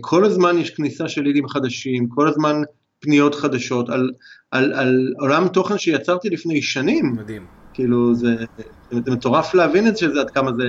כל 0.00 0.24
הזמן 0.24 0.58
יש 0.58 0.70
כניסה 0.70 1.08
של 1.08 1.22
לידים 1.22 1.48
חדשים, 1.48 2.08
כל 2.08 2.28
הזמן 2.28 2.62
פניות 3.00 3.34
חדשות, 3.34 3.88
על, 3.88 4.10
על, 4.50 4.72
על 4.72 5.14
עולם 5.18 5.48
תוכן 5.48 5.78
שיצרתי 5.78 6.30
לפני 6.30 6.62
שנים. 6.62 7.12
מדהים. 7.16 7.46
כאילו 7.72 8.14
זה, 8.14 8.36
זה 8.90 9.10
מטורף 9.10 9.54
להבין 9.54 9.88
את 9.88 9.96
זה, 9.96 10.06
עד 10.20 10.30
כמה 10.30 10.52
זה, 10.52 10.64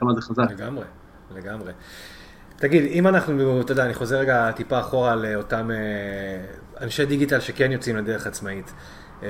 כמה 0.00 0.14
זה 0.14 0.20
חזק. 0.20 0.50
לגמרי, 0.50 0.84
לגמרי. 1.34 1.72
תגיד, 2.56 2.82
אם 2.92 3.06
אנחנו, 3.06 3.60
אתה 3.60 3.72
יודע, 3.72 3.84
אני 3.84 3.94
חוזר 3.94 4.18
רגע 4.18 4.52
טיפה 4.52 4.80
אחורה 4.80 5.16
לאותם 5.16 5.70
אה, 5.70 5.76
אנשי 6.80 7.06
דיגיטל 7.06 7.40
שכן 7.40 7.72
יוצאים 7.72 7.96
לדרך 7.96 8.26
עצמאית. 8.26 8.72
אה, 9.22 9.28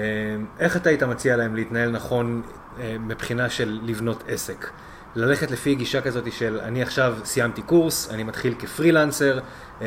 איך 0.59 0.77
אתה 0.77 0.89
היית 0.89 1.03
מציע 1.03 1.37
להם 1.37 1.55
להתנהל 1.55 1.91
נכון 1.91 2.43
אה, 2.81 2.97
מבחינה 3.01 3.51
של 3.51 3.81
לבנות 3.83 4.25
עסק? 4.29 4.67
ללכת 5.17 5.51
לפי 5.51 5.75
גישה 5.75 6.01
כזאת 6.01 6.33
של 6.33 6.61
אני 6.63 6.83
עכשיו 6.83 7.17
סיימתי 7.25 7.63
קורס, 7.63 8.11
אני 8.11 8.23
מתחיל 8.23 8.55
כפרילנסר, 8.59 9.39
אה, 9.83 9.87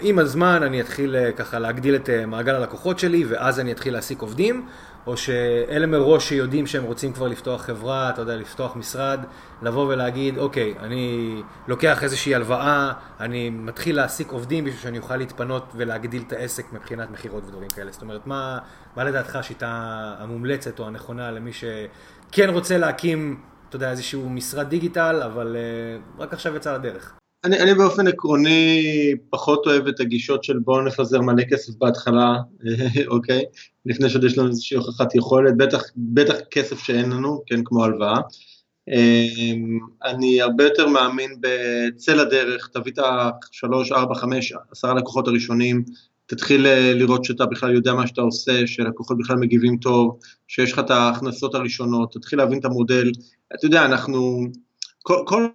עם 0.00 0.18
הזמן 0.18 0.62
אני 0.62 0.80
אתחיל 0.80 1.16
אה, 1.16 1.32
ככה 1.32 1.58
להגדיל 1.58 1.94
את 1.96 2.10
אה, 2.10 2.26
מעגל 2.26 2.54
הלקוחות 2.54 2.98
שלי 2.98 3.24
ואז 3.24 3.60
אני 3.60 3.72
אתחיל 3.72 3.92
להעסיק 3.92 4.20
עובדים, 4.20 4.66
או 5.06 5.16
שאלה 5.16 5.86
מראש 5.86 6.28
שיודעים 6.28 6.66
שהם 6.66 6.84
רוצים 6.84 7.12
כבר 7.12 7.28
לפתוח 7.28 7.62
חברה, 7.62 8.10
אתה 8.10 8.22
יודע, 8.22 8.36
לפתוח 8.36 8.76
משרד, 8.76 9.20
לבוא 9.62 9.86
ולהגיד, 9.92 10.38
אוקיי, 10.38 10.74
אני 10.80 11.42
לוקח 11.68 12.02
איזושהי 12.02 12.34
הלוואה, 12.34 12.92
אני 13.20 13.50
מתחיל 13.50 13.96
להעסיק 13.96 14.30
עובדים 14.30 14.64
בשביל 14.64 14.80
שאני 14.80 14.98
אוכל 14.98 15.16
להתפנות 15.16 15.72
ולהגדיל 15.76 16.22
את 16.26 16.32
העסק 16.32 16.72
מבחינת 16.72 17.10
מכירות 17.10 17.44
ודברים 17.46 17.68
כאלה. 17.68 17.92
זאת 17.92 18.02
אומרת, 18.02 18.26
מה, 18.26 18.58
מה 18.96 19.04
לדעתך 19.04 19.36
השיטה 19.36 19.68
המומלצת 20.18 20.80
או 20.80 20.86
הנכונה 20.86 21.30
למי 21.30 21.50
שכן 21.52 22.48
רוצה 22.50 22.78
להקים, 22.78 23.36
אתה 23.74 23.82
יודע, 23.82 23.90
איזשהו 23.90 24.30
משרד 24.30 24.68
דיגיטל, 24.68 25.22
אבל 25.24 25.56
uh, 25.56 26.22
רק 26.22 26.32
עכשיו 26.32 26.56
יצא 26.56 26.74
לדרך? 26.74 27.14
אני, 27.44 27.60
אני 27.60 27.74
באופן 27.74 28.08
עקרוני 28.08 29.14
פחות 29.30 29.66
אוהב 29.66 29.86
את 29.86 30.00
הגישות 30.00 30.44
של 30.44 30.58
בואו 30.58 30.82
נפזר 30.82 31.20
מלא 31.20 31.42
כסף 31.50 31.72
בהתחלה, 31.78 32.36
אוקיי? 33.14 33.44
לפני 33.86 34.10
שעוד 34.10 34.24
יש 34.24 34.38
לנו 34.38 34.48
איזושהי 34.48 34.76
הוכחת 34.76 35.14
יכולת, 35.14 35.56
בטח, 35.56 35.82
בטח 35.96 36.34
כסף 36.50 36.78
שאין 36.78 37.10
לנו, 37.10 37.42
כן, 37.46 37.60
כמו 37.64 37.84
הלוואה. 37.84 38.20
אמ, 38.88 39.78
אני 40.04 40.40
הרבה 40.40 40.64
יותר 40.64 40.88
מאמין 40.88 41.40
בצל 41.40 42.20
הדרך, 42.20 42.68
תביא 42.72 42.92
את 42.92 42.98
השלוש, 42.98 43.92
ארבע, 43.92 44.14
חמש, 44.14 44.52
עשרה 44.70 44.94
לקוחות 44.94 45.28
הראשונים, 45.28 45.84
תתחיל 46.26 46.66
אה, 46.66 46.92
לראות 46.94 47.24
שאתה 47.24 47.46
בכלל 47.46 47.74
יודע 47.74 47.94
מה 47.94 48.06
שאתה 48.06 48.20
עושה, 48.20 48.66
שלקוחות 48.66 49.18
בכלל 49.18 49.36
מגיבים 49.36 49.76
טוב, 49.76 50.18
שיש 50.48 50.72
לך 50.72 50.78
את 50.78 50.90
ההכנסות 50.90 51.54
הראשונות, 51.54 52.12
תתחיל 52.12 52.38
להבין 52.38 52.58
את 52.58 52.64
המודל. 52.64 53.10
אתה 53.54 53.66
יודע, 53.66 53.84
אנחנו, 53.84 54.46
כל, 55.02 55.24
כל 55.26 55.46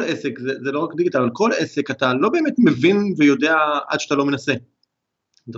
עסק, 0.00 0.38
זה, 0.38 0.52
זה 0.64 0.72
לא 0.72 0.80
רק 0.80 0.94
דיגיטל, 0.94 1.18
אבל 1.18 1.30
כל 1.32 1.50
עסק 1.58 1.90
אתה 1.90 2.14
לא 2.14 2.28
באמת 2.28 2.54
מבין 2.58 3.14
ויודע 3.18 3.56
עד 3.88 4.00
שאתה 4.00 4.14
לא 4.14 4.26
מנסה. 4.26 4.52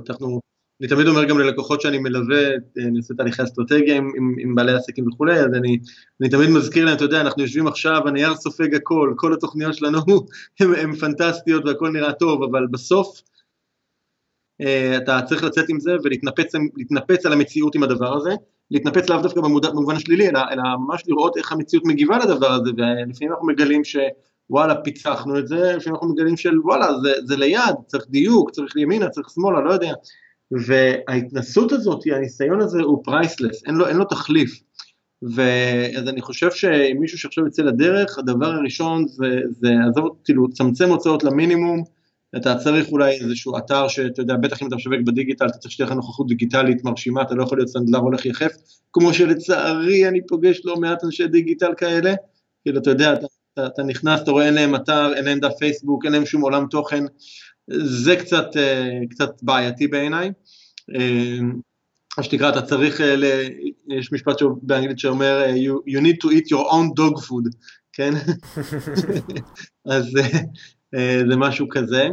אנחנו, 0.08 0.40
אני 0.80 0.88
תמיד 0.88 1.06
אומר 1.06 1.24
גם 1.24 1.38
ללקוחות 1.38 1.80
שאני 1.80 1.98
מלווה, 1.98 2.48
אני 2.76 2.98
עושה 2.98 3.14
תהליכי 3.14 3.42
אסטרטגיה 3.42 3.96
עם, 3.96 4.10
עם, 4.16 4.34
עם 4.38 4.54
בעלי 4.54 4.72
עסקים 4.72 5.08
וכולי, 5.08 5.40
אז 5.40 5.54
אני, 5.54 5.78
אני 6.20 6.28
תמיד 6.28 6.50
מזכיר 6.50 6.84
להם, 6.84 6.96
אתה 6.96 7.04
יודע, 7.04 7.20
אנחנו 7.20 7.42
יושבים 7.42 7.66
עכשיו, 7.66 8.08
הנייר 8.08 8.34
סופג 8.34 8.74
הכל, 8.74 9.14
כל 9.16 9.34
התוכניות 9.34 9.74
שלנו 9.74 9.98
הן 10.82 10.96
פנטסטיות 10.96 11.64
והכל 11.64 11.90
נראה 11.90 12.12
טוב, 12.12 12.42
אבל 12.42 12.66
בסוף 12.70 13.16
אה, 13.18 13.31
אתה 14.96 15.20
צריך 15.26 15.44
לצאת 15.44 15.68
עם 15.68 15.80
זה 15.80 15.96
ולהתנפץ 16.04 17.26
על 17.26 17.32
המציאות 17.32 17.74
עם 17.74 17.82
הדבר 17.82 18.16
הזה, 18.16 18.30
להתנפץ 18.70 19.08
לאו 19.08 19.22
דווקא 19.22 19.40
במובן 19.40 19.96
השלילי, 19.96 20.28
אלא, 20.28 20.40
אלא 20.52 20.62
ממש 20.78 21.02
לראות 21.08 21.36
איך 21.36 21.52
המציאות 21.52 21.86
מגיבה 21.86 22.18
לדבר 22.18 22.52
הזה, 22.52 22.70
ולפעמים 22.76 23.32
אנחנו 23.32 23.46
מגלים 23.46 23.84
ש... 23.84 23.96
וואלה 24.50 24.74
פיצחנו 24.74 25.38
את 25.38 25.48
זה, 25.48 25.76
לפעמים 25.76 25.94
אנחנו 25.94 26.08
מגלים 26.08 26.36
של 26.36 26.60
וואלה 26.60 26.86
זה, 27.02 27.12
זה 27.24 27.36
ליד, 27.36 27.74
צריך 27.86 28.04
דיוק, 28.08 28.50
צריך 28.50 28.76
ימינה, 28.76 29.08
צריך 29.08 29.30
שמאלה, 29.30 29.60
לא 29.60 29.72
יודע. 29.72 29.92
וההתנסות 30.50 31.72
הזאת, 31.72 32.00
הניסיון 32.16 32.60
הזה 32.60 32.80
הוא 32.80 33.04
priceless, 33.04 33.62
אין 33.66 33.74
לו, 33.74 33.88
אין 33.88 33.96
לו 33.96 34.04
תחליף. 34.04 34.60
ואז 35.22 36.08
אני 36.08 36.20
חושב 36.20 36.50
שאם 36.50 36.96
מישהו 37.00 37.18
שעכשיו 37.18 37.46
יצא 37.46 37.62
לדרך, 37.62 38.18
הדבר 38.18 38.46
הראשון 38.46 39.08
זה, 39.08 39.26
זה 39.50 39.68
עזוב, 39.88 40.16
כאילו, 40.24 40.50
צמצם 40.50 40.88
הוצאות 40.88 41.24
למינימום, 41.24 41.84
אתה 42.36 42.54
צריך 42.54 42.88
אולי 42.88 43.20
איזשהו 43.20 43.58
אתר 43.58 43.88
שאתה 43.88 44.22
יודע, 44.22 44.36
בטח 44.36 44.62
אם 44.62 44.66
אתה 44.66 44.76
משווק 44.76 45.00
בדיגיטל, 45.06 45.46
אתה 45.46 45.58
צריך 45.58 45.72
שתהיה 45.72 45.86
לך 45.86 45.92
נוכחות 45.92 46.26
דיגיטלית 46.26 46.84
מרשימה, 46.84 47.22
אתה 47.22 47.34
לא 47.34 47.42
יכול 47.42 47.58
להיות 47.58 47.68
סנדלר 47.68 47.98
הולך 47.98 48.26
יחף, 48.26 48.52
כמו 48.92 49.14
שלצערי 49.14 50.08
אני 50.08 50.26
פוגש 50.26 50.60
לא 50.64 50.76
מעט 50.76 51.04
אנשי 51.04 51.26
דיגיטל 51.26 51.74
כאלה, 51.76 52.14
כאילו 52.62 52.78
אתה 52.80 52.90
יודע, 52.90 53.12
אתה, 53.12 53.26
אתה, 53.52 53.66
אתה 53.66 53.82
נכנס, 53.82 54.20
אתה 54.22 54.30
רואה 54.30 54.46
אין 54.46 54.54
להם 54.54 54.74
אתר, 54.74 55.14
אין 55.14 55.24
להם 55.24 55.38
דף 55.38 55.52
פייסבוק, 55.58 56.04
אין 56.04 56.12
להם 56.12 56.26
שום 56.26 56.42
עולם 56.42 56.66
תוכן, 56.70 57.04
זה 57.70 58.16
קצת, 58.16 58.56
אה, 58.56 58.98
קצת 59.10 59.42
בעייתי 59.42 59.86
בעיניי. 59.88 60.30
אה, 60.94 61.38
מה 62.18 62.24
שנקרא, 62.24 62.48
אתה 62.48 62.62
צריך, 62.62 63.00
אה, 63.00 63.48
יש 63.88 64.12
משפט 64.12 64.36
באנגלית 64.62 64.98
שאומר, 64.98 65.44
you, 65.54 65.92
you 65.92 66.00
need 66.00 66.16
to 66.24 66.28
eat 66.28 66.48
your 66.48 66.70
own 66.70 67.00
dog 67.00 67.18
food, 67.26 67.56
כן? 67.92 68.12
אז 69.94 70.06
זה 71.28 71.36
משהו 71.36 71.68
כזה. 71.68 72.08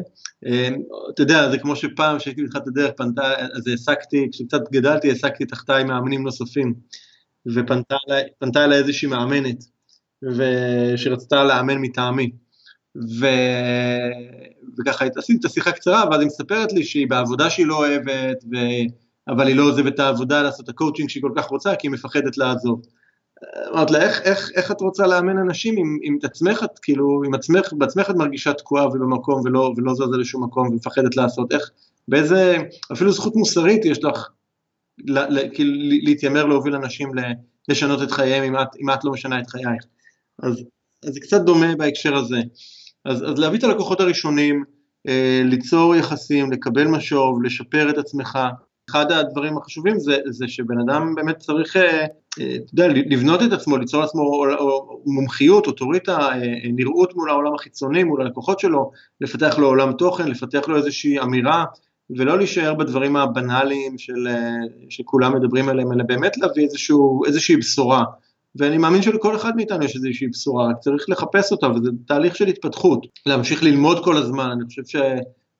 אתה 1.13 1.21
יודע, 1.21 1.51
זה 1.51 1.57
כמו 1.57 1.75
שפעם 1.75 2.17
כשהייתי 2.17 2.43
בתחילת 2.43 2.67
הדרך, 2.67 2.91
פנתה, 2.97 3.33
אז 3.53 3.67
העסקתי, 3.67 4.27
כשקצת 4.31 4.61
גדלתי, 4.71 5.09
העסקתי 5.09 5.45
תחתיי 5.45 5.83
מאמנים 5.83 6.23
נוספים, 6.23 6.73
ופנתה 7.47 7.95
אליי 8.65 8.77
איזושהי 8.77 9.07
מאמנת, 9.07 9.63
שרצתה 10.95 11.43
לאמן 11.43 11.77
מטעמי. 11.77 12.31
ו... 12.95 13.25
וככה 14.79 15.05
עשיתי 15.15 15.39
את 15.39 15.45
השיחה 15.45 15.71
קצרה, 15.71 16.03
ואז 16.11 16.19
היא 16.19 16.27
מספרת 16.27 16.73
לי 16.73 16.83
שהיא 16.83 17.07
בעבודה 17.09 17.49
שהיא 17.49 17.65
לא 17.65 17.77
אוהבת, 17.77 18.43
ו... 18.53 18.57
אבל 19.27 19.47
היא 19.47 19.55
לא 19.55 19.63
עוזבת 19.63 19.93
את 19.93 19.99
העבודה 19.99 20.41
לעשות 20.41 20.63
את 20.63 20.69
הקואוצ'ינג 20.69 21.09
שהיא 21.09 21.23
כל 21.23 21.31
כך 21.35 21.45
רוצה, 21.45 21.75
כי 21.75 21.87
היא 21.87 21.91
מפחדת 21.91 22.37
לעזוב. 22.37 22.81
אמרת 23.73 23.91
לה, 23.91 24.01
איך, 24.01 24.21
איך, 24.21 24.51
איך 24.55 24.71
את 24.71 24.81
רוצה 24.81 25.07
לאמן 25.07 25.37
אנשים 25.37 25.77
אם, 25.77 25.97
אם 26.03 26.17
את 26.19 26.23
עצמך, 26.23 26.63
את 26.63 26.79
כאילו, 26.79 27.23
אם 27.27 27.33
עצמך, 27.33 27.73
בעצמך 27.73 28.09
את 28.09 28.15
מרגישה 28.15 28.53
תקועה 28.53 28.87
ובמקום 28.87 29.41
ולא, 29.45 29.73
ולא 29.77 29.93
זזה 29.93 30.17
לשום 30.17 30.43
מקום 30.43 30.67
ומפחדת 30.67 31.15
לעשות, 31.15 31.51
איך, 31.51 31.71
באיזה, 32.07 32.57
אפילו 32.91 33.11
זכות 33.11 33.35
מוסרית 33.35 33.85
יש 33.85 34.03
לך 34.03 34.29
כאילו, 35.53 35.73
להתיימר 36.03 36.45
להוביל 36.45 36.75
אנשים 36.75 37.11
לשנות 37.69 38.01
את 38.01 38.11
חייהם 38.11 38.43
אם 38.43 38.61
את, 38.61 38.67
אם 38.81 38.89
את 38.89 39.03
לא 39.03 39.11
משנה 39.11 39.39
את 39.39 39.49
חייך. 39.49 39.83
אז, 40.43 40.63
אז 41.05 41.13
זה 41.13 41.19
קצת 41.19 41.41
דומה 41.41 41.75
בהקשר 41.75 42.15
הזה. 42.15 42.41
אז, 43.05 43.23
אז 43.23 43.39
להביא 43.39 43.59
את 43.59 43.63
הלקוחות 43.63 43.99
הראשונים, 43.99 44.63
אה, 45.07 45.41
ליצור 45.45 45.95
יחסים, 45.95 46.51
לקבל 46.51 46.87
משוב, 46.87 47.43
לשפר 47.43 47.89
את 47.89 47.97
עצמך. 47.97 48.39
אחד 48.89 49.11
הדברים 49.11 49.57
החשובים 49.57 49.99
זה, 49.99 50.17
זה 50.25 50.47
שבן 50.47 50.79
אדם 50.79 51.15
באמת 51.15 51.37
צריך, 51.37 51.77
אה, 51.77 52.05
אה, 52.39 52.55
אתה 52.55 52.73
יודע, 52.73 52.87
לבנות 52.87 53.41
את 53.43 53.51
עצמו, 53.51 53.77
ליצור 53.77 54.01
לעצמו 54.01 54.43
מומחיות, 55.05 55.67
אוטוריטה, 55.67 56.17
אה, 56.17 56.39
נראות 56.63 57.15
מול 57.15 57.29
העולם 57.29 57.53
החיצוני, 57.55 58.03
מול 58.03 58.21
הלקוחות 58.21 58.59
שלו, 58.59 58.91
לפתח 59.21 59.55
לו 59.57 59.67
עולם 59.67 59.93
תוכן, 59.93 60.27
לפתח 60.27 60.67
לו 60.67 60.77
איזושהי 60.77 61.19
אמירה, 61.19 61.65
ולא 62.17 62.37
להישאר 62.37 62.73
בדברים 62.73 63.15
הבנאליים 63.15 63.97
של, 63.97 64.27
שכולם 64.89 65.35
מדברים 65.35 65.69
עליהם, 65.69 65.91
אלא 65.91 66.03
באמת 66.03 66.37
להביא 66.37 66.63
איזשהו, 66.63 67.25
איזושהי 67.25 67.57
בשורה. 67.57 68.03
ואני 68.55 68.77
מאמין 68.77 69.01
שלכל 69.01 69.35
אחד 69.35 69.55
מאיתנו 69.55 69.85
יש 69.85 69.95
איזושהי 69.95 70.27
בשורה, 70.27 70.69
רק 70.69 70.77
צריך 70.79 71.09
לחפש 71.09 71.51
אותה, 71.51 71.67
וזה 71.67 71.89
תהליך 72.07 72.35
של 72.35 72.47
התפתחות, 72.47 73.07
להמשיך 73.25 73.63
ללמוד 73.63 74.03
כל 74.03 74.17
הזמן, 74.17 74.49
אני 74.51 74.65
חושב 74.65 74.81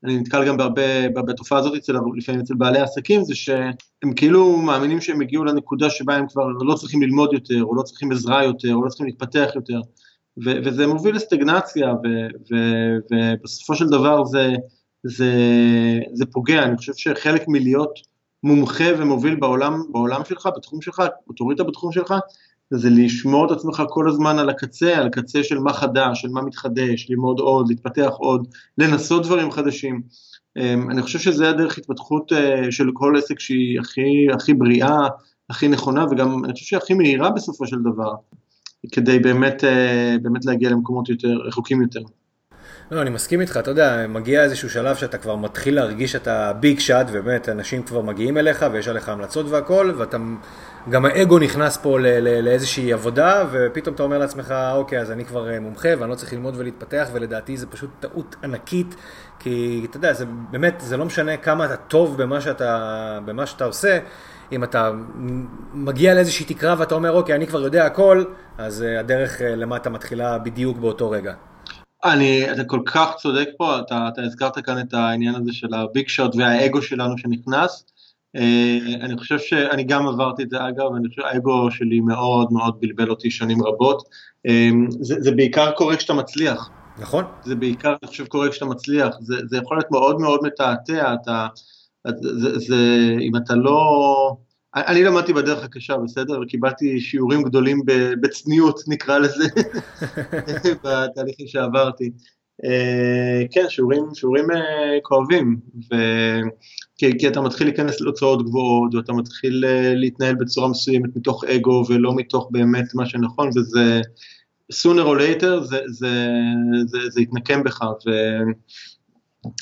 שאני 0.02 0.18
נתקל 0.18 0.46
גם 0.48 0.58
בהרבה, 0.58 1.10
בתופעה 1.10 1.60
הזאת 1.60 1.76
אצל, 1.78 1.94
לפעמים 2.18 2.42
אצל 2.42 2.54
בעלי 2.54 2.80
עסקים, 2.80 3.24
זה 3.24 3.36
שהם 3.36 4.14
כאילו 4.16 4.58
מאמינים 4.58 5.02
שהם 5.02 5.22
הגיעו 5.22 5.44
לנקודה 5.44 5.90
שבה 5.90 6.16
הם 6.16 6.28
כבר 6.28 6.48
לא 6.48 6.76
צריכים 6.76 7.02
ללמוד 7.02 7.34
יותר, 7.34 7.64
או 7.64 7.76
לא 7.76 7.82
צריכים 7.82 8.12
עזרה 8.12 8.44
יותר, 8.44 8.76
או 8.76 8.84
לא 8.84 8.90
צריכים 8.90 9.06
להתפתח 9.06 9.50
יותר, 9.56 9.82
ו- 10.46 10.58
וזה 10.66 10.88
מוביל 10.88 11.16
לסטגנציה, 11.16 11.94
ו- 11.94 12.28
ו- 12.52 12.98
ובסופו 13.12 13.76
של 13.76 13.88
דבר 13.88 14.26
זה, 14.26 14.50
זה, 15.04 15.34
זה 16.14 16.26
פוגע, 16.26 16.64
אני 16.64 16.78
חושב 16.78 16.94
שחלק 16.96 17.48
מלהיות 17.48 18.00
מומחה 18.44 18.86
ומוביל 18.98 19.36
בעולם, 19.36 19.84
בעולם 19.92 20.26
שלך, 20.26 20.50
בתחום 20.58 20.82
שלך, 20.82 21.04
אוטוריטה 21.28 21.64
בתחום 21.64 21.92
שלך, 21.92 22.14
זה 22.74 22.90
לשמור 22.90 23.46
את 23.46 23.52
עצמך 23.52 23.84
כל 23.90 24.10
הזמן 24.10 24.40
על 24.40 24.50
הקצה, 24.50 24.98
על 24.98 25.08
הקצה 25.08 25.44
של 25.44 25.60
מה 25.60 25.74
חדש, 25.74 26.22
של 26.22 26.30
מה 26.30 26.42
מתחדש, 26.42 27.08
ללמוד 27.10 27.40
עוד, 27.40 27.70
להתפתח 27.70 28.12
עוד, 28.18 28.48
לנסות 28.78 29.24
דברים 29.24 29.52
חדשים. 29.52 30.02
אמ, 30.58 30.92
אני 30.92 31.02
חושב 31.02 31.20
שזה 31.20 31.50
הדרך 31.50 31.78
התפתחות 31.78 32.34
אה, 32.34 32.72
של 32.72 32.90
כל 32.94 33.18
עסק 33.18 33.40
שהיא 33.40 33.80
הכי, 33.80 34.28
הכי 34.34 34.54
בריאה, 34.54 35.08
הכי 35.50 35.68
נכונה, 35.68 36.06
וגם 36.12 36.46
אני 36.46 36.54
חושב 36.54 36.66
שהיא 36.66 36.78
הכי 36.78 36.94
מהירה 36.94 37.30
בסופו 37.30 37.68
של 37.68 37.78
דבר, 37.82 38.14
כדי 38.92 39.20
באמת, 39.20 39.64
אה, 39.64 40.16
באמת 40.22 40.46
להגיע 40.46 40.70
למקומות 40.70 41.10
יותר 41.10 41.38
רחוקים 41.48 41.82
יותר. 41.82 42.02
לא, 42.92 43.02
אני 43.02 43.10
מסכים 43.10 43.42
איתך, 43.42 43.58
אתה 43.58 43.72
יודע, 43.72 44.06
מגיע 44.10 44.44
איזשהו 44.44 44.70
שלב 44.70 44.96
שאתה 44.96 45.18
כבר 45.18 45.36
מתחיל 45.36 45.76
להרגיש 45.76 46.12
שאתה 46.12 46.54
ביג 46.54 46.80
שאט, 46.80 47.08
ובאמת 47.14 47.50
אנשים 47.50 47.84
כבר 47.84 48.02
מגיעים 48.02 48.38
אליך 48.38 48.66
ויש 48.72 48.88
עליך 48.88 49.10
המלצות 49.10 49.46
והכל, 49.50 49.92
ואתה, 49.98 50.18
גם 50.90 51.06
האגו 51.06 51.40
נכנס 51.40 51.78
פה 51.78 52.00
לאיזושהי 52.22 52.94
עבודה, 52.94 53.46
ופתאום 53.52 53.96
אתה 53.96 54.04
אומר 54.04 54.18
לעצמך, 54.18 54.54
אוקיי, 54.74 55.02
אז 55.02 55.12
אני 55.12 55.26
כבר 55.26 55.50
אה, 55.50 55.60
מומחה 55.60 55.90
ואני 56.00 56.12
לא 56.12 56.16
צריך 56.16 56.34
ללמוד 56.34 56.54
ולהתפתח, 56.58 57.08
ולדעתי 57.14 57.58
זה 57.58 57.68
פשוט 57.68 57.90
טעות 58.00 58.36
ענקית, 58.44 58.96
כי 59.40 59.86
אתה 59.90 59.98
יודע, 59.98 60.14
זה 60.14 60.26
באמת, 60.52 60.74
זה 60.78 60.98
לא 60.98 61.06
משנה 61.06 61.38
כמה 61.38 61.66
אתה 61.66 61.76
טוב 61.76 62.22
במה 62.22 62.42
שאתה, 62.42 63.20
במה 63.26 63.46
שאתה 63.46 63.66
עושה, 63.66 64.00
אם 64.52 64.64
אתה 64.64 64.92
מגיע 65.74 66.14
לאיזושהי 66.14 66.46
תקרה 66.46 66.76
ואתה 66.78 66.96
אומר, 66.96 67.12
אוקיי, 67.12 67.36
אני 67.36 67.48
כבר 67.48 67.62
יודע 67.62 67.86
הכל, 67.86 68.24
אז 68.58 68.84
אה, 68.84 69.00
הדרך 69.00 69.42
אה, 69.42 69.56
למטה 69.56 69.90
מתחילה 69.90 70.38
בדיוק 70.38 70.78
באותו 70.78 71.10
רגע. 71.10 71.34
אני, 72.06 72.52
אתה 72.52 72.64
כל 72.64 72.80
כך 72.86 73.16
צודק 73.18 73.48
פה, 73.58 73.80
אתה, 73.80 74.10
אתה 74.14 74.22
הזכרת 74.22 74.66
כאן 74.66 74.80
את 74.80 74.94
העניין 74.94 75.36
הזה 75.36 75.54
של 75.54 75.74
הביג 75.74 76.08
שוט 76.08 76.36
והאגו 76.36 76.82
שלנו 76.82 77.18
שנכנס, 77.18 77.86
אני 79.02 79.18
חושב 79.18 79.40
שאני 79.40 79.84
גם 79.84 80.08
עברתי 80.08 80.44
את 80.44 80.50
זה 80.50 80.58
אגב, 80.68 80.96
אני 80.96 81.10
חושב 81.10 81.22
שהאגו 81.22 81.72
שלי 81.72 82.00
מאוד 82.00 82.48
מאוד 82.52 82.78
בלבל 82.80 83.10
אותי 83.10 83.32
שנים 83.32 83.64
רבות. 83.64 84.04
זה, 84.90 85.16
זה 85.20 85.32
בעיקר 85.32 85.72
קורה 85.72 85.98
כשאתה 85.98 86.14
מצליח. 86.14 86.70
נכון. 87.00 87.24
זה 87.44 87.56
בעיקר, 87.56 87.96
אני 88.04 88.08
חושב, 88.08 88.26
קורה 88.26 88.50
כשאתה 88.50 88.66
מצליח. 88.66 89.16
זה, 89.20 89.36
זה 89.48 89.58
יכול 89.58 89.78
להיות 89.78 89.92
מאוד 89.92 90.20
מאוד 90.20 90.40
מתעתע, 90.44 91.14
אתה, 91.14 91.48
זה, 92.22 92.60
זה, 92.60 92.76
אם 93.22 93.36
אתה 93.36 93.56
לא... 93.56 94.36
אני 94.76 95.04
למדתי 95.04 95.34
בדרך 95.34 95.64
הקשה, 95.64 95.98
בסדר? 95.98 96.40
וקיבלתי 96.42 97.00
שיעורים 97.00 97.44
גדולים 97.44 97.82
בצניעות, 98.22 98.80
נקרא 98.88 99.18
לזה, 99.18 99.44
בתהליכים 100.84 101.48
שעברתי. 101.48 102.12
אה, 102.64 103.44
כן, 103.52 103.66
שיעורים, 103.70 104.04
שיעורים 104.14 104.52
אה, 104.52 105.00
כואבים, 105.04 105.60
ו... 105.92 105.96
כי, 107.00 107.18
כי 107.20 107.28
אתה 107.28 107.42
מתחיל 107.42 107.68
להיכנס 107.68 108.02
להוצאות 108.02 108.46
גבוהות, 108.46 108.96
ואתה 108.96 109.14
מתחיל 109.14 109.66
אה, 109.68 109.94
להתנהל 109.96 110.36
בצורה 110.36 110.68
מסוימת 110.68 111.16
מתוך 111.16 111.44
אגו 111.44 111.84
ולא 111.90 112.16
מתוך 112.16 112.48
באמת 112.52 112.86
מה 112.96 113.06
שנכון, 113.06 113.50
וזה 113.56 114.02
sooner 114.74 115.06
or 115.06 115.20
later 115.20 115.64
זה, 115.64 115.80
זה, 115.88 116.26
זה, 116.86 117.00
זה 117.10 117.22
יתנקם 117.22 117.64
בך, 117.64 117.82
ו, 117.82 118.12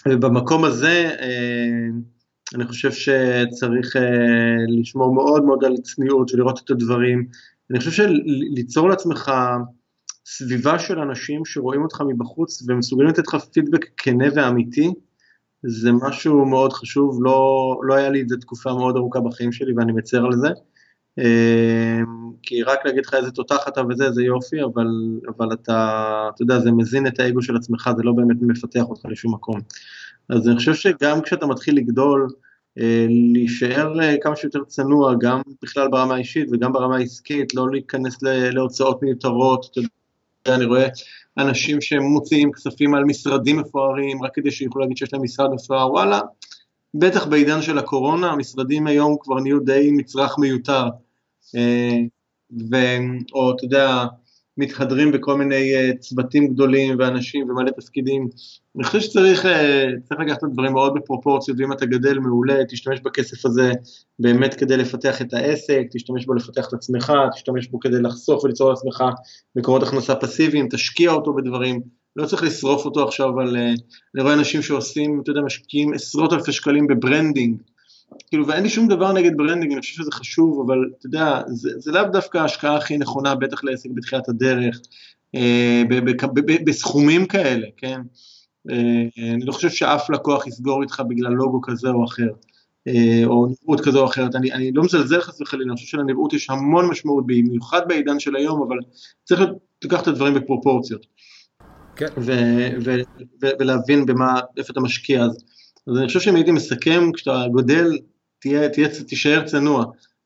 ובמקום 0.10 0.66
הזה 0.66 1.12
אני 2.56 2.68
חושב 2.68 2.92
שצריך 2.92 3.96
לשמור 4.80 5.14
מאוד 5.14 5.44
מאוד 5.44 5.66
על 5.66 5.78
צניעות 5.78 6.34
ולראות 6.34 6.62
את 6.66 6.70
הדברים. 6.70 7.28
אני 7.72 7.80
חושב 7.80 7.92
שליצור 7.92 8.90
לעצמך 8.90 9.32
סביבה 10.26 10.80
של 10.80 11.00
אנשים 11.00 11.46
שרואים 11.46 11.82
אותך 11.82 12.02
מבחוץ 12.08 12.64
ומסוגלים 12.68 13.10
לתת 13.10 13.28
לך 13.28 13.36
פידבק 13.54 13.86
כנה 13.98 14.26
ואמיתי, 14.36 14.92
זה 15.64 15.92
משהו 15.92 16.46
מאוד 16.46 16.74
חשוב, 16.74 17.20
לא, 17.24 17.76
לא 17.84 17.94
היה 17.94 18.10
לי 18.10 18.22
את 18.22 18.30
זה 18.30 18.38
תקופה 18.38 18.74
מאוד 18.74 18.96
ארוכה 18.96 19.20
בחיים 19.20 19.52
שלי 19.52 19.74
ואני 19.78 19.92
מצר 19.92 20.26
על 20.26 20.34
זה. 20.34 20.50
אמ, 21.18 22.32
כי 22.44 22.64
רק 22.64 22.86
להגיד 22.86 23.06
לך 23.06 23.14
איזה 23.14 23.32
תותח 23.32 23.68
אתה 23.68 23.82
וזה, 23.90 24.12
זה 24.12 24.24
יופי, 24.24 24.64
אבל, 24.64 24.88
אבל 25.38 25.54
אתה, 25.54 26.30
אתה 26.36 26.44
יודע, 26.44 26.60
זה 26.60 26.72
מזין 26.72 27.08
את 27.08 27.20
האגו 27.20 27.42
של 27.42 27.56
עצמך, 27.56 27.90
זה 27.98 28.04
לא 28.04 28.12
באמת 28.12 28.38
מפתח 28.42 28.84
אותך 28.90 29.06
לשום 29.06 29.34
מקום. 29.34 29.60
אז 30.30 30.48
אני 30.48 30.56
חושב 30.56 30.74
שגם 30.74 31.22
כשאתה 31.22 31.46
מתחיל 31.46 31.78
לגדול, 31.78 32.28
אה, 32.80 33.06
להישאר 33.34 34.02
אה, 34.02 34.16
כמה 34.22 34.36
שיותר 34.36 34.64
צנוע, 34.64 35.14
גם 35.20 35.42
בכלל 35.64 35.88
ברמה 35.88 36.16
האישית 36.16 36.50
וגם 36.52 36.74
ברמה 36.74 36.96
העסקית, 36.96 37.56
לא 37.56 37.70
להיכנס 37.72 38.24
להוצאות 38.52 39.04
מיותרות, 39.04 39.68
אתה 39.72 39.82
אני 40.56 40.66
רואה 40.66 40.88
אנשים 41.38 41.82
שמוציאים 41.82 42.52
כספים 42.52 42.96
על 42.96 43.04
משרדים 43.04 43.60
מפוארים, 43.60 44.24
רק 44.24 44.32
כדי 44.34 44.52
שיוכלו 44.52 44.82
להגיד 44.82 44.98
שיש 44.98 45.14
להם 45.14 45.24
משרד 45.24 45.50
מפואר, 45.54 45.92
וואלה, 45.92 46.20
בטח 46.94 47.26
בעידן 47.26 47.62
של 47.62 47.78
הקורונה, 47.78 48.32
המשרדים 48.32 48.88
היום 48.88 49.16
כבר 49.20 49.40
נהיו 49.40 49.60
די 49.60 49.90
מצרך 49.92 50.38
מיותר. 50.40 50.86
אה, 51.56 51.98
ו... 52.72 52.76
או 53.34 53.52
אתה 53.52 53.66
יודע, 53.66 54.06
מתהדרים 54.58 55.12
בכל 55.12 55.38
מיני 55.38 55.74
uh, 55.76 55.98
צוותים 55.98 56.48
גדולים 56.48 56.96
ואנשים 57.00 57.50
ומלא 57.50 57.72
תפקידים. 57.72 58.28
אני 58.76 58.84
חושב 58.84 59.00
שצריך 59.00 59.46
uh, 59.46 59.50
לקחת 60.20 60.38
את 60.38 60.44
הדברים 60.44 60.74
מאוד 60.74 60.94
בפרופורציות, 60.94 61.58
ואם 61.60 61.72
אתה 61.72 61.86
גדל 61.86 62.20
מעולה, 62.20 62.66
תשתמש 62.70 63.00
בכסף 63.00 63.46
הזה 63.46 63.72
באמת 64.20 64.54
כדי 64.54 64.78
לפתח 64.78 65.22
את 65.22 65.34
העסק, 65.34 65.82
תשתמש 65.92 66.26
בו 66.26 66.34
לפתח 66.34 66.68
את 66.68 66.74
עצמך, 66.74 67.14
תשתמש 67.36 67.68
בו 67.68 67.80
כדי 67.80 68.02
לחסוך 68.02 68.44
וליצור 68.44 68.70
לעצמך 68.70 69.04
מקורות 69.56 69.84
הכנסה 69.84 70.16
פסיביים, 70.16 70.68
תשקיע 70.72 71.12
אותו 71.12 71.34
בדברים, 71.34 71.82
לא 72.16 72.26
צריך 72.26 72.44
לשרוף 72.44 72.86
אותו 72.86 73.08
עכשיו 73.08 73.40
על... 73.40 73.56
Uh, 73.56 73.82
אני 74.16 74.24
רואה 74.24 74.34
אנשים 74.34 74.62
שעושים, 74.62 75.22
אתה 75.24 75.32
יודע, 75.32 75.42
משקיעים 75.42 75.94
עשרות 75.94 76.34
אלפי 76.34 76.52
שקלים 76.52 76.88
ב 76.88 76.95
branding, 76.95 77.62
כאילו, 78.28 78.48
ואין 78.48 78.64
לי 78.64 78.70
שום 78.70 78.88
דבר 78.88 79.14
נגד 79.14 79.38
branding, 79.38 79.72
אני 79.72 79.82
חושב 79.82 79.94
שזה 79.94 80.12
חשוב, 80.12 80.64
אבל 80.66 80.78
אתה 80.98 81.08
יודע, 81.08 81.42
זה, 81.48 81.70
זה 81.78 81.92
לאו 81.92 82.04
דווקא 82.04 82.38
ההשקעה 82.38 82.76
הכי 82.76 82.98
נכונה, 82.98 83.36
בטח 83.36 83.64
לעסק 83.64 83.90
בתחילת 83.94 84.30
הדרך, 84.30 84.80
אה, 85.36 85.84
בסכומים 86.66 87.26
כאלה, 87.26 87.68
כן? 87.78 88.02
אה, 88.70 89.34
אני 89.34 89.46
לא 89.46 89.52
חושב 89.52 89.70
שאף 89.70 90.10
לקוח 90.10 90.48
יסגור 90.48 90.82
איתך 90.82 91.04
בגלל 91.10 91.32
לוגו 91.32 91.62
כזה 91.62 91.90
או 91.90 92.06
אחר, 92.06 92.30
אה, 92.88 93.22
או 93.26 93.48
נראות 93.48 93.82
כזו 93.86 94.02
או 94.02 94.06
אחרת, 94.06 94.36
אני, 94.36 94.52
אני 94.52 94.72
לא 94.72 94.84
מזלזל 94.84 95.22
חס 95.22 95.42
וחלילה, 95.42 95.66
אני 95.72 95.76
חושב 95.76 95.88
שלנראות 95.88 96.34
יש 96.34 96.50
המון 96.50 96.90
משמעות, 96.90 97.28
במיוחד 97.28 97.88
בעידן 97.88 98.20
של 98.20 98.36
היום, 98.36 98.62
אבל 98.62 98.78
צריך 99.24 99.42
לקחת 99.84 100.04
את 100.04 100.08
הדברים 100.08 100.34
בפרופורציות. 100.34 101.06
כן. 101.96 102.06
ו- 102.18 102.70
ו- 102.84 103.02
ו- 103.42 103.52
ולהבין 103.60 104.06
במה, 104.06 104.40
איפה 104.58 104.74
אתה 104.74 104.80
משקיע. 104.80 105.24
אז 105.24 105.46
אז 105.88 105.98
אני 105.98 106.08
חושב 106.08 106.20
שאם 106.20 106.36
הייתי 106.36 106.52
מסכם, 106.52 107.12
כשאתה 107.14 107.46
גודל, 107.52 107.98
תהיה, 108.40 108.70
תהיה, 108.70 108.88
תישאר 109.08 109.46
צנוע. 109.46 109.86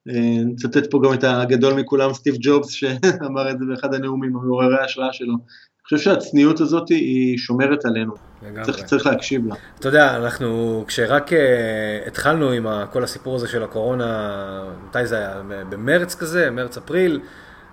אה, 0.09 0.43
נצטט 0.45 0.91
פה 0.91 1.01
גם 1.03 1.13
את 1.13 1.23
הגדול 1.23 1.73
מכולם, 1.73 2.13
סטיב 2.13 2.35
ג'ובס, 2.41 2.69
שאמר 2.69 3.51
את 3.51 3.59
זה 3.59 3.65
באחד 3.69 3.93
הנאומים 3.93 4.35
המעוררי 4.35 4.77
ההשראה 4.81 5.13
שלו. 5.13 5.33
אני 5.33 5.97
חושב 5.97 6.11
שהצניעות 6.11 6.61
הזאת 6.61 6.89
היא 6.89 7.37
שומרת 7.37 7.85
עלינו, 7.85 8.13
צריך, 8.61 8.83
צריך 8.83 9.05
להקשיב 9.05 9.47
לה. 9.47 9.55
אתה 9.79 9.87
יודע, 9.87 10.15
אנחנו, 10.15 10.83
כשרק 10.87 11.29
uh, 11.29 11.35
התחלנו 12.07 12.51
עם 12.51 12.67
כל 12.91 13.03
הסיפור 13.03 13.35
הזה 13.35 13.47
של 13.47 13.63
הקורונה, 13.63 14.63
מתי 14.87 15.05
זה 15.05 15.17
היה? 15.17 15.41
במרץ 15.69 16.15
כזה, 16.15 16.51
מרץ-אפריל, 16.51 17.19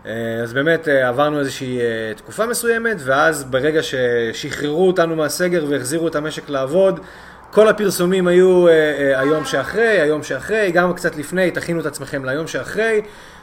uh, 0.04 0.08
אז 0.42 0.52
באמת 0.52 0.88
uh, 0.88 0.90
עברנו 0.90 1.38
איזושהי 1.38 1.78
uh, 1.78 2.18
תקופה 2.18 2.46
מסוימת, 2.46 2.96
ואז 3.04 3.44
ברגע 3.44 3.80
ששחררו 3.82 4.86
אותנו 4.86 5.16
מהסגר 5.16 5.64
והחזירו 5.68 6.08
את 6.08 6.16
המשק 6.16 6.48
לעבוד, 6.48 7.00
כל 7.50 7.68
הפרסומים 7.68 8.26
היו 8.26 8.68
אה, 8.68 8.72
אה, 8.72 9.20
היום 9.20 9.44
שאחרי, 9.44 10.00
היום 10.00 10.22
שאחרי, 10.22 10.70
גם 10.72 10.94
קצת 10.94 11.16
לפני, 11.16 11.50
תכינו 11.50 11.80
את 11.80 11.86
עצמכם 11.86 12.24
ליום 12.24 12.46
שאחרי. 12.46 13.00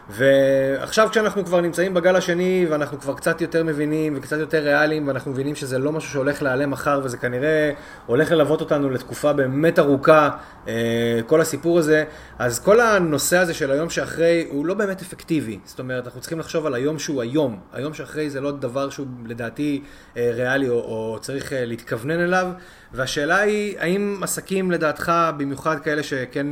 ועכשיו 0.09 1.07
כשאנחנו 1.11 1.45
כבר 1.45 1.61
נמצאים 1.61 1.93
בגל 1.93 2.15
השני 2.15 2.65
ואנחנו 2.69 2.99
כבר 2.99 3.13
קצת 3.13 3.41
יותר 3.41 3.63
מבינים 3.63 4.13
וקצת 4.17 4.37
יותר 4.37 4.57
ריאליים 4.63 5.07
ואנחנו 5.07 5.31
מבינים 5.31 5.55
שזה 5.55 5.79
לא 5.79 5.91
משהו 5.91 6.11
שהולך 6.11 6.41
להיעלם 6.41 6.71
מחר 6.71 7.01
וזה 7.03 7.17
כנראה 7.17 7.71
הולך 8.05 8.31
ללוות 8.31 8.61
אותנו 8.61 8.89
לתקופה 8.89 9.33
באמת 9.33 9.79
ארוכה, 9.79 10.29
אה, 10.67 11.19
כל 11.27 11.41
הסיפור 11.41 11.79
הזה, 11.79 12.03
אז 12.39 12.59
כל 12.59 12.79
הנושא 12.79 13.37
הזה 13.37 13.53
של 13.53 13.71
היום 13.71 13.89
שאחרי 13.89 14.47
הוא 14.49 14.65
לא 14.65 14.73
באמת 14.73 15.01
אפקטיבי. 15.01 15.59
זאת 15.65 15.79
אומרת, 15.79 16.05
אנחנו 16.05 16.19
צריכים 16.19 16.39
לחשוב 16.39 16.65
על 16.65 16.73
היום 16.73 16.99
שהוא 16.99 17.21
היום. 17.21 17.59
היום 17.73 17.93
שאחרי 17.93 18.29
זה 18.29 18.41
לא 18.41 18.51
דבר 18.51 18.89
שהוא 18.89 19.07
לדעתי 19.25 19.83
אה, 20.17 20.31
ריאלי 20.33 20.69
או, 20.69 20.75
או 20.75 21.17
צריך 21.21 21.53
אה, 21.53 21.65
להתכוונן 21.65 22.19
אליו. 22.19 22.47
והשאלה 22.93 23.37
היא, 23.37 23.79
האם 23.79 24.19
עסקים 24.21 24.71
לדעתך, 24.71 25.11
במיוחד 25.37 25.79
כאלה 25.79 26.03
שכן 26.03 26.47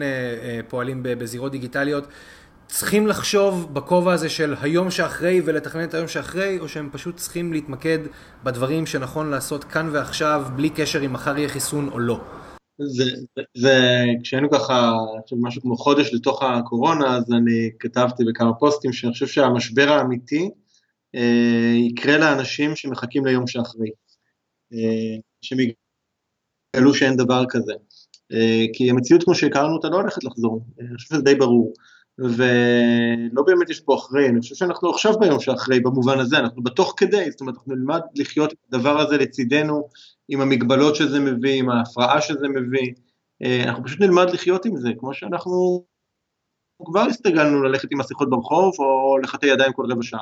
פועלים 0.68 1.00
בזירות 1.04 1.52
דיגיטליות, 1.52 2.08
צריכים 2.68 3.08
לחשוב 3.08 3.74
בכובע 3.74 4.14
הזה 4.14 4.30
של 4.30 4.56
היום 4.62 4.92
שאחרי 4.92 5.42
ולתכנן 5.46 5.84
את 5.84 5.94
היום 5.94 6.08
שאחרי, 6.08 6.60
או 6.60 6.70
שהם 6.70 6.90
פשוט 6.92 7.16
צריכים 7.16 7.54
להתמקד 7.54 8.00
בדברים 8.44 8.86
שנכון 8.86 9.30
לעשות 9.30 9.64
כאן 9.64 9.90
ועכשיו, 9.92 10.46
בלי 10.56 10.70
קשר 10.70 11.06
אם 11.06 11.14
מחר 11.14 11.38
יהיה 11.38 11.50
חיסון 11.50 11.90
או 11.90 12.00
לא? 12.00 12.20
זה, 12.80 13.04
זה 13.58 14.04
כשהיינו 14.24 14.50
ככה, 14.50 14.92
עכשיו 15.24 15.38
משהו 15.42 15.62
כמו 15.62 15.78
חודש 15.78 16.14
לתוך 16.14 16.44
הקורונה, 16.44 17.18
אז 17.18 17.32
אני 17.32 17.70
כתבתי 17.80 18.24
בכמה 18.24 18.54
פוסטים 18.54 18.94
שאני 18.94 19.14
חושב 19.14 19.28
שהמשבר 19.28 19.90
האמיתי 19.90 20.50
אה, 21.16 21.74
יקרה 21.90 22.18
לאנשים 22.18 22.76
שמחכים 22.76 23.26
ליום 23.26 23.48
שאחרי. 23.48 23.90
אה, 24.74 25.20
שהם 25.42 25.58
יגלו 25.60 26.94
שאין 26.94 27.16
דבר 27.16 27.44
כזה. 27.50 27.74
אה, 28.32 28.66
כי 28.74 28.90
המציאות 28.90 29.24
כמו 29.24 29.36
שהכרנו 29.36 29.74
אותה 29.74 29.90
לא 29.90 29.96
הולכת 29.96 30.24
לחזור, 30.24 30.66
אני 30.80 30.96
חושב 30.96 31.08
שזה 31.08 31.22
די 31.22 31.36
ברור. 31.36 31.74
ולא 32.20 33.44
באמת 33.46 33.70
יש 33.70 33.80
פה 33.80 33.96
אחרי, 33.96 34.30
אני 34.30 34.42
חושב 34.42 34.56
שאנחנו 34.56 34.90
עכשיו 34.90 35.20
ביום 35.20 35.40
שאחרי 35.40 35.80
במובן 35.80 36.20
הזה, 36.20 36.38
אנחנו 36.40 36.64
בתוך 36.64 36.94
כדי, 36.98 37.32
זאת 37.32 37.42
אומרת 37.42 37.56
אנחנו 37.56 37.76
נלמד 37.76 38.02
לחיות 38.16 38.54
את 38.54 38.58
הדבר 38.68 39.00
הזה 39.00 39.18
לצידנו, 39.18 39.88
עם 40.30 40.42
המגבלות 40.42 40.96
שזה 40.96 41.20
מביא, 41.20 41.60
עם 41.60 41.70
ההפרעה 41.70 42.22
שזה 42.22 42.48
מביא, 42.48 42.94
אה, 43.44 43.64
אנחנו 43.64 43.84
פשוט 43.84 44.00
נלמד 44.02 44.30
לחיות 44.30 44.66
עם 44.66 44.78
זה, 44.78 44.90
כמו 45.00 45.14
שאנחנו 45.14 45.84
כבר 46.86 47.02
הסתגלנו 47.02 47.64
ללכת 47.64 47.88
עם 47.92 48.00
מסכות 48.00 48.30
ברחוב, 48.30 48.74
או 48.80 49.18
לחטא 49.24 49.46
ידיים 49.46 49.74
כל 49.74 49.86
רבע 49.92 50.04
שעה. 50.04 50.22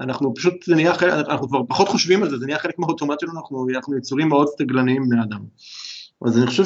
אנחנו 0.00 0.34
פשוט, 0.34 0.54
זה 0.64 0.74
נהיה 0.74 0.94
חלק, 0.94 1.12
אנחנו 1.12 1.48
כבר 1.48 1.60
פחות 1.68 1.88
חושבים 1.88 2.22
על 2.22 2.30
זה, 2.30 2.38
זה 2.38 2.46
נהיה 2.46 2.58
חלק 2.58 2.78
מהאוטומט 2.78 3.20
שלנו, 3.20 3.40
אנחנו, 3.40 3.66
אנחנו 3.74 3.96
יצורים 3.96 4.28
מאוד 4.28 4.48
סטגלניים 4.48 5.08
בני 5.08 5.22
אדם. 5.22 5.44
אז 6.26 6.38
אני 6.38 6.46
חושב 6.46 6.64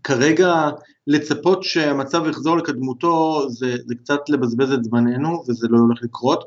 שכרגע 0.00 0.70
לצפות 1.10 1.62
שהמצב 1.62 2.22
יחזור 2.28 2.56
לקדמותו 2.56 3.44
זה, 3.48 3.76
זה 3.86 3.94
קצת 3.94 4.20
לבזבז 4.28 4.72
את 4.72 4.84
זמננו 4.84 5.44
וזה 5.48 5.68
לא 5.70 5.78
הולך 5.78 5.98
לקרות. 6.02 6.44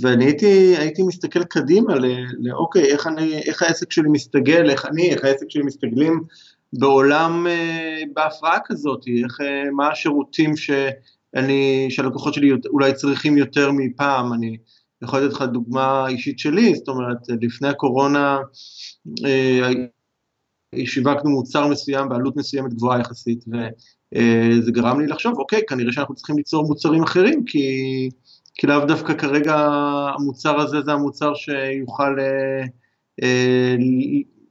ואני 0.00 0.24
הייתי, 0.24 0.74
הייתי 0.78 1.02
מסתכל 1.02 1.44
קדימה 1.44 1.94
לאוקיי, 2.38 2.84
איך, 2.84 3.06
אני, 3.06 3.42
איך 3.42 3.62
העסק 3.62 3.92
שלי 3.92 4.08
מסתגל, 4.08 4.70
איך 4.70 4.86
אני, 4.86 5.10
איך 5.10 5.24
העסק 5.24 5.46
שלי 5.48 5.62
מסתגלים 5.62 6.24
בעולם, 6.72 7.46
אה, 7.46 8.02
בהפרעה 8.14 8.58
כזאת, 8.64 9.04
איך, 9.24 9.40
אה, 9.40 9.70
מה 9.70 9.88
השירותים 9.88 10.56
שאני, 10.56 11.86
שהלקוחות 11.90 12.34
שלי 12.34 12.50
אולי 12.70 12.94
צריכים 12.94 13.36
יותר 13.36 13.70
מפעם, 13.72 14.32
אני 14.32 14.56
יכול 15.02 15.20
לתת 15.20 15.34
לך 15.34 15.42
דוגמה 15.42 16.08
אישית 16.08 16.38
שלי, 16.38 16.74
זאת 16.74 16.88
אומרת, 16.88 17.18
לפני 17.40 17.68
הקורונה, 17.68 18.38
אה, 19.24 19.70
שיווקנו 20.84 21.30
מוצר 21.30 21.66
מסוים 21.66 22.08
בעלות 22.08 22.36
מסוימת 22.36 22.74
גבוהה 22.74 23.00
יחסית, 23.00 23.44
זה 24.60 24.72
גרם 24.72 25.00
לי 25.00 25.06
לחשוב, 25.06 25.38
אוקיי, 25.38 25.60
כנראה 25.68 25.92
שאנחנו 25.92 26.14
צריכים 26.14 26.36
ליצור 26.36 26.66
מוצרים 26.66 27.02
אחרים, 27.02 27.44
כי, 27.44 27.68
כי 28.54 28.66
לאו 28.66 28.84
דווקא 28.84 29.14
כרגע 29.14 29.54
המוצר 30.18 30.60
הזה 30.60 30.80
זה 30.80 30.92
המוצר 30.92 31.34
שיוכל, 31.34 32.16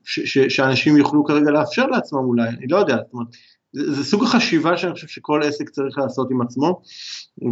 ש, 0.04 0.20
ש, 0.20 0.38
שאנשים 0.40 0.98
יוכלו 0.98 1.24
כרגע 1.26 1.52
לאפשר 1.52 1.86
לעצמם 1.86 2.20
אולי, 2.20 2.50
אני 2.50 2.68
לא 2.68 2.78
יודע, 2.78 2.96
זאת 2.96 3.14
אומרת, 3.14 3.28
זה, 3.74 3.94
זה 3.94 4.04
סוג 4.04 4.24
החשיבה 4.24 4.78
שאני 4.78 4.94
חושב 4.94 5.08
שכל 5.08 5.42
עסק 5.44 5.70
צריך 5.70 5.98
לעשות 5.98 6.32
עם 6.32 6.42
עצמו, 6.42 6.82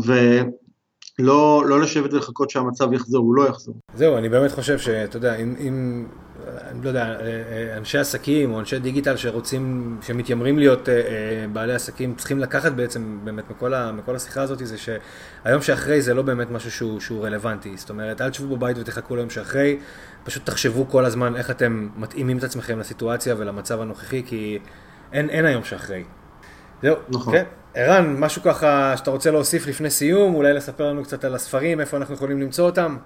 ולא 0.06 1.64
לא 1.68 1.82
לשבת 1.82 2.14
ולחכות 2.14 2.50
שהמצב 2.50 2.94
יחזור, 2.94 3.26
הוא 3.26 3.36
לא 3.36 3.48
יחזור. 3.50 3.76
זהו, 3.96 4.18
אני 4.18 4.30
באמת 4.30 4.52
חושב 4.52 4.78
שאתה 4.78 5.18
יודע, 5.18 5.36
אם, 5.36 5.56
אם 5.60 6.06
אני 6.72 6.84
לא 6.84 6.88
יודע, 6.88 7.16
אנשי 7.78 7.98
עסקים 7.98 8.54
או 8.54 8.60
אנשי 8.60 8.80
דיגיטל 8.80 9.18
שרוצים, 9.18 9.98
שמתיימרים 10.02 10.60
להיות 10.60 10.90
אה, 10.90 10.94
אה, 10.94 11.46
בעלי 11.54 11.74
עסקים, 11.74 12.16
צריכים 12.16 12.40
לקחת 12.40 12.72
בעצם 12.72 13.20
באמת 13.24 13.50
מכל, 13.50 13.74
ה, 13.74 13.92
מכל 13.92 14.16
השיחה 14.16 14.42
הזאת, 14.42 14.60
זה 14.64 14.78
שהיום 14.78 15.62
שאחרי 15.62 16.02
זה 16.02 16.14
לא 16.14 16.22
באמת 16.22 16.52
משהו 16.52 16.72
שהוא, 16.72 17.00
שהוא 17.00 17.26
רלוונטי. 17.26 17.78
זאת 17.78 17.90
אומרת, 17.90 18.22
אל 18.22 18.30
תשבו 18.30 18.58
בבית 18.58 18.78
ותחכו 18.78 19.16
ליום 19.16 19.30
שאחרי, 19.30 19.80
פשוט 20.24 20.46
תחשבו 20.46 20.88
כל 20.90 21.06
הזמן 21.06 21.36
איך 21.36 21.52
אתם 21.52 21.90
מתאימים 21.96 22.38
את 22.38 22.44
עצמכם 22.44 22.80
לסיטואציה 22.80 23.36
ולמצב 23.38 23.82
הנוכחי, 23.82 24.24
כי 24.26 24.60
אין, 25.14 25.30
אין 25.30 25.46
היום 25.46 25.64
שאחרי. 25.64 26.04
זהו, 26.82 26.96
נכון. 27.10 27.34
כן. 27.34 27.44
ערן, 27.74 28.16
משהו 28.20 28.42
ככה 28.42 28.94
שאתה 28.98 29.12
רוצה 29.12 29.32
להוסיף 29.32 29.68
לפני 29.68 29.90
סיום, 29.90 30.36
אולי 30.36 30.54
לספר 30.54 30.90
לנו 30.90 31.04
קצת 31.04 31.24
על 31.24 31.36
הספרים, 31.36 31.80
איפה 31.80 31.98
אנחנו 31.98 32.16
יכולים 32.16 32.42
למצוא 32.42 32.66
אותם? 32.66 32.98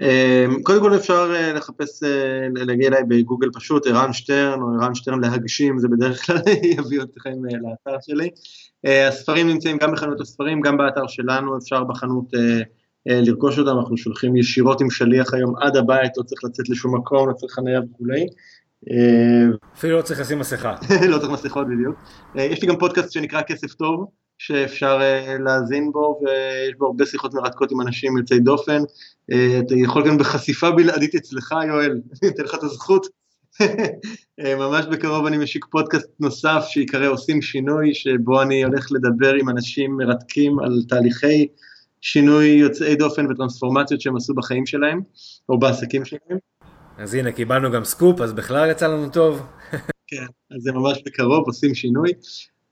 אמ, 0.00 0.62
קודם 0.62 0.80
כל 0.80 0.96
אפשר 0.96 1.32
אה, 1.34 1.52
לחפש, 1.52 2.02
אה, 2.02 2.48
להגיע 2.54 2.88
אליי 2.88 3.04
בגוגל 3.08 3.48
פשוט, 3.54 3.86
ערן 3.86 4.12
שטרן 4.12 4.62
או 4.62 4.66
ערן 4.80 4.94
שטרן 4.94 5.20
להגשים, 5.20 5.78
זה 5.78 5.88
בדרך 5.88 6.26
כלל 6.26 6.36
יביא 6.78 7.02
אתכם 7.02 7.30
אה, 7.30 7.58
לאתר 7.62 7.98
שלי. 8.00 8.30
הספרים 9.08 9.48
נמצאים 9.48 9.76
גם 9.78 9.92
בחנות 9.92 10.20
הספרים, 10.20 10.60
גם 10.60 10.76
באתר 10.76 11.06
שלנו, 11.06 11.58
אפשר 11.58 11.84
בחנות 11.84 12.24
לרכוש 13.06 13.58
אותם, 13.58 13.78
אנחנו 13.78 13.96
שולחים 13.96 14.36
ישירות 14.36 14.80
עם 14.80 14.90
שליח 14.90 15.34
היום 15.34 15.56
עד 15.56 15.76
הבית, 15.76 16.12
לא 16.16 16.22
צריך 16.22 16.44
לצאת 16.44 16.68
לשום 16.68 16.96
מקום, 16.96 17.28
לא 17.28 17.34
צריך 17.34 17.52
חניה 17.52 17.80
וכולי. 17.80 18.26
אפילו 19.74 19.96
לא 19.96 20.02
צריך 20.02 20.20
לשים 20.20 20.38
מסכה. 20.38 20.74
לא 21.10 21.18
צריך 21.18 21.30
מסכות 21.32 21.66
בדיוק. 21.68 21.96
יש 22.34 22.62
לי 22.62 22.68
גם 22.68 22.76
פודקאסט 22.78 23.12
שנקרא 23.12 23.42
כסף 23.42 23.74
טוב, 23.74 24.06
שאפשר 24.38 25.00
uh, 25.00 25.42
להאזין 25.42 25.92
בו, 25.92 26.20
ויש 26.22 26.74
בו 26.78 26.86
הרבה 26.86 27.06
שיחות 27.06 27.34
מרתקות 27.34 27.72
עם 27.72 27.80
אנשים 27.80 28.18
יוצאי 28.18 28.38
דופן. 28.38 28.82
Uh, 29.32 29.34
אתה 29.66 29.74
יכול 29.74 30.08
גם 30.08 30.18
בחשיפה 30.18 30.70
בלעדית 30.70 31.14
אצלך, 31.14 31.54
יואל, 31.68 31.90
אני 32.22 32.30
אתן 32.30 32.42
לך 32.42 32.54
את 32.54 32.62
הזכות. 32.62 33.06
uh, 33.06 33.64
ממש 34.62 34.86
בקרוב 34.86 35.26
אני 35.26 35.38
משיק 35.38 35.64
פודקאסט 35.70 36.08
נוסף 36.20 36.64
שיקרא 36.68 37.08
עושים 37.08 37.42
שינוי, 37.42 37.94
שבו 37.94 38.42
אני 38.42 38.64
הולך 38.64 38.86
לדבר 38.92 39.34
עם 39.34 39.48
אנשים 39.48 39.96
מרתקים 39.96 40.58
על 40.58 40.82
תהליכי 40.88 41.48
שינוי 42.00 42.46
יוצאי 42.46 42.96
דופן 42.96 43.26
וטרנספורמציות 43.30 44.00
שהם 44.00 44.16
עשו 44.16 44.34
בחיים 44.34 44.66
שלהם, 44.66 45.00
או 45.48 45.58
בעסקים 45.58 46.04
שלהם. 46.04 46.38
אז 46.98 47.14
הנה, 47.14 47.32
קיבלנו 47.32 47.70
גם 47.70 47.84
סקופ, 47.84 48.20
אז 48.20 48.32
בכלל 48.32 48.70
יצא 48.70 48.86
לנו 48.86 49.08
טוב. 49.08 49.46
כן, 50.06 50.26
אז 50.56 50.62
זה 50.62 50.72
ממש 50.72 51.02
בקרוב, 51.06 51.46
עושים 51.46 51.74
שינוי. 51.74 52.12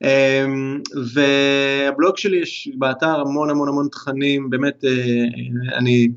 אמ, 0.02 0.80
והבלוג 1.14 2.16
שלי 2.16 2.37
יש 2.37 2.70
באתר 2.78 3.20
המון 3.20 3.50
המון 3.50 3.68
המון 3.68 3.88
תכנים, 3.88 4.50
באמת 4.50 4.85
אה, 4.85 5.24
אני 5.78 6.09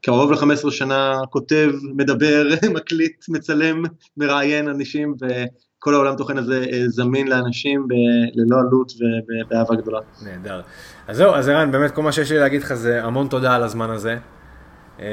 קרוב 0.00 0.32
ל-15 0.32 0.70
שנה 0.70 1.20
כותב, 1.30 1.70
מדבר, 1.96 2.48
מקליט, 2.74 3.24
מצלם, 3.28 3.82
מראיין 4.16 4.68
אנשים 4.68 5.14
וכל 5.20 5.94
העולם 5.94 6.16
תוכן 6.16 6.38
הזה 6.38 6.64
אה, 6.72 6.88
זמין 6.88 7.28
לאנשים 7.28 7.86
ללא 8.34 8.56
עלות 8.60 8.92
ובאהבה 8.92 9.74
גדולה. 9.74 10.00
נהדר. 10.24 10.60
אז 11.08 11.16
זהו, 11.16 11.34
אז 11.34 11.48
ערן, 11.48 11.70
באמת 11.72 11.90
כל 11.90 12.02
מה 12.02 12.12
שיש 12.12 12.32
לי 12.32 12.38
להגיד 12.38 12.62
לך 12.62 12.74
זה 12.74 13.04
המון 13.04 13.28
תודה 13.28 13.54
על 13.54 13.62
הזמן 13.62 13.90
הזה. 13.90 14.16
אה, 15.00 15.06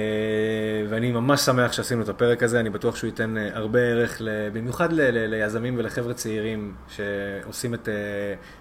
ואני 0.89 1.11
ממש 1.11 1.41
שמח 1.41 1.71
שעשינו 1.71 2.01
את 2.01 2.09
הפרק 2.09 2.43
הזה, 2.43 2.59
אני 2.59 2.69
בטוח 2.69 2.95
שהוא 2.95 3.07
ייתן 3.07 3.37
אה, 3.37 3.49
הרבה 3.53 3.79
ערך, 3.79 4.21
במיוחד 4.53 4.89
ליזמים 4.91 5.77
ולחבר'ה 5.77 6.13
צעירים 6.13 6.75
שעושים 6.87 7.73
את 7.73 7.89
אה, 7.89 7.93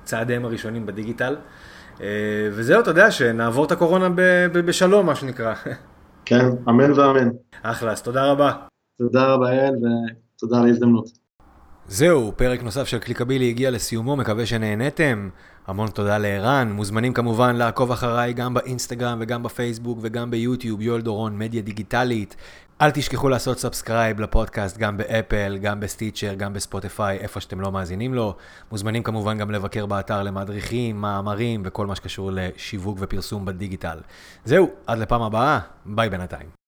צעדיהם 0.04 0.44
הראשונים 0.44 0.86
בדיגיטל. 0.86 1.36
וזהו, 2.52 2.80
אתה 2.80 2.90
יודע, 2.90 3.10
שנעבור 3.10 3.64
את 3.64 3.72
הקורונה 3.72 4.08
בשלום, 4.52 5.06
מה 5.06 5.14
שנקרא. 5.14 5.54
כן, 6.26 6.48
אמן 6.68 6.92
ואמן. 6.92 7.28
אחלה, 7.62 7.92
אז 7.92 8.02
תודה 8.02 8.24
רבה. 8.30 8.52
תודה 8.98 9.26
רבה, 9.26 9.54
יעל, 9.54 9.74
ותודה 9.74 10.58
על 10.58 10.66
ההזדמנות. 10.66 11.04
זהו, 11.86 12.32
פרק 12.36 12.62
נוסף 12.62 12.84
של 12.84 12.98
קליקבילי 12.98 13.48
הגיע 13.48 13.70
לסיומו, 13.70 14.16
מקווה 14.16 14.46
שנהנתם. 14.46 15.28
המון 15.66 15.88
תודה 15.88 16.18
לערן. 16.18 16.72
מוזמנים 16.72 17.12
כמובן 17.12 17.56
לעקוב 17.56 17.92
אחריי 17.92 18.32
גם 18.32 18.54
באינסטגרם 18.54 19.18
וגם 19.20 19.42
בפייסבוק 19.42 19.98
וגם 20.02 20.30
ביוטיוב, 20.30 20.80
יואל 20.80 21.00
דורון, 21.00 21.38
מדיה 21.38 21.62
דיגיטלית. 21.62 22.36
אל 22.80 22.90
תשכחו 22.90 23.28
לעשות 23.28 23.58
subscribe 23.58 24.20
לפודקאסט 24.20 24.78
גם 24.78 24.96
באפל, 24.96 25.58
גם 25.62 25.80
בסטיצ'ר, 25.80 26.34
גם 26.34 26.52
בספוטיפיי, 26.52 27.18
איפה 27.18 27.40
שאתם 27.40 27.60
לא 27.60 27.72
מאזינים 27.72 28.14
לו. 28.14 28.36
מוזמנים 28.72 29.02
כמובן 29.02 29.38
גם 29.38 29.50
לבקר 29.50 29.86
באתר 29.86 30.22
למדריכים, 30.22 31.00
מאמרים 31.00 31.62
וכל 31.64 31.86
מה 31.86 31.94
שקשור 31.94 32.30
לשיווק 32.32 32.98
ופרסום 33.00 33.44
בדיגיטל. 33.44 33.98
זהו, 34.44 34.70
עד 34.86 34.98
לפעם 34.98 35.22
הבאה, 35.22 35.58
ביי 35.86 36.10
בינתיים. 36.10 36.63